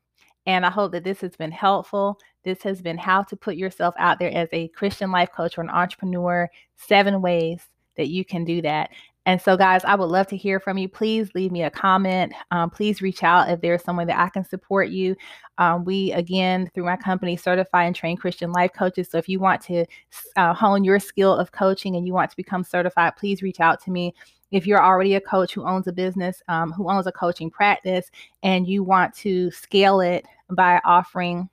And 0.47 0.65
I 0.65 0.69
hope 0.71 0.93
that 0.93 1.03
this 1.03 1.19
has 1.21 1.35
been 1.35 1.51
helpful. 1.51 2.19
This 2.43 2.63
has 2.63 2.81
been 2.81 2.97
how 2.97 3.21
to 3.23 3.35
put 3.35 3.57
yourself 3.57 3.93
out 3.99 4.17
there 4.17 4.31
as 4.33 4.47
a 4.53 4.69
Christian 4.69 5.11
life 5.11 5.29
coach 5.31 5.57
or 5.57 5.61
an 5.61 5.69
entrepreneur, 5.69 6.49
seven 6.77 7.21
ways 7.21 7.67
that 7.97 8.07
you 8.07 8.23
can 8.23 8.45
do 8.45 8.61
that. 8.61 8.89
And 9.27 9.41
so, 9.41 9.57
guys, 9.57 9.83
I 9.83 9.95
would 9.95 10.05
love 10.05 10.27
to 10.27 10.37
hear 10.37 10.57
from 10.57 10.77
you. 10.77 10.87
Please 10.87 11.29
leave 11.35 11.51
me 11.51 11.63
a 11.63 11.69
comment. 11.69 12.31
Um, 12.51 12.69
please 12.69 13.01
reach 13.01 13.23
out 13.23 13.49
if 13.49 13.59
there's 13.59 13.83
someone 13.83 14.07
that 14.07 14.17
I 14.17 14.29
can 14.29 14.45
support 14.45 14.87
you. 14.87 15.17
Um, 15.57 15.83
we, 15.83 16.13
again, 16.13 16.71
through 16.73 16.85
my 16.85 16.95
company, 16.95 17.35
certify 17.35 17.83
and 17.83 17.93
train 17.93 18.15
Christian 18.15 18.53
life 18.53 18.71
coaches. 18.73 19.09
So 19.11 19.17
if 19.17 19.27
you 19.27 19.41
want 19.41 19.61
to 19.63 19.85
uh, 20.37 20.53
hone 20.53 20.85
your 20.85 20.97
skill 21.01 21.35
of 21.35 21.51
coaching 21.51 21.97
and 21.97 22.07
you 22.07 22.13
want 22.13 22.31
to 22.31 22.37
become 22.37 22.63
certified, 22.63 23.17
please 23.17 23.41
reach 23.41 23.59
out 23.59 23.83
to 23.83 23.91
me 23.91 24.13
if 24.51 24.65
you're 24.65 24.81
already 24.81 25.15
a 25.15 25.21
coach 25.21 25.53
who 25.53 25.65
owns 25.65 25.87
a 25.87 25.91
business, 25.91 26.41
um, 26.47 26.71
who 26.71 26.89
owns 26.89 27.05
a 27.05 27.11
coaching 27.11 27.51
practice, 27.51 28.09
and 28.43 28.65
you 28.65 28.81
want 28.81 29.13
to 29.15 29.51
scale 29.51 29.99
it 29.99 30.25
by 30.51 30.79
offering 30.85 31.49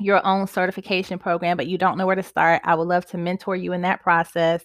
your 0.00 0.26
own 0.26 0.46
certification 0.46 1.18
program, 1.18 1.56
but 1.56 1.66
you 1.66 1.78
don't 1.78 1.96
know 1.96 2.06
where 2.06 2.16
to 2.16 2.22
start, 2.22 2.60
I 2.64 2.74
would 2.74 2.88
love 2.88 3.06
to 3.06 3.18
mentor 3.18 3.56
you 3.56 3.72
in 3.72 3.82
that 3.82 4.02
process. 4.02 4.64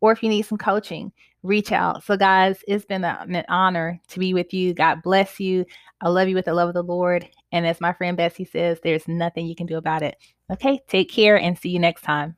Or 0.00 0.12
if 0.12 0.22
you 0.22 0.28
need 0.28 0.42
some 0.42 0.58
coaching, 0.58 1.12
reach 1.42 1.72
out. 1.72 2.04
So, 2.04 2.16
guys, 2.16 2.62
it's 2.66 2.84
been 2.84 3.04
an 3.04 3.44
honor 3.48 4.00
to 4.08 4.18
be 4.18 4.34
with 4.34 4.52
you. 4.54 4.74
God 4.74 5.02
bless 5.02 5.38
you. 5.38 5.64
I 6.00 6.08
love 6.08 6.28
you 6.28 6.34
with 6.34 6.46
the 6.46 6.54
love 6.54 6.68
of 6.68 6.74
the 6.74 6.82
Lord. 6.82 7.28
And 7.52 7.66
as 7.66 7.80
my 7.80 7.92
friend 7.92 8.16
Bessie 8.16 8.44
says, 8.44 8.80
there's 8.82 9.06
nothing 9.08 9.46
you 9.46 9.54
can 9.54 9.66
do 9.66 9.76
about 9.76 10.02
it. 10.02 10.16
Okay, 10.50 10.80
take 10.88 11.10
care 11.10 11.38
and 11.38 11.58
see 11.58 11.68
you 11.68 11.78
next 11.78 12.02
time. 12.02 12.36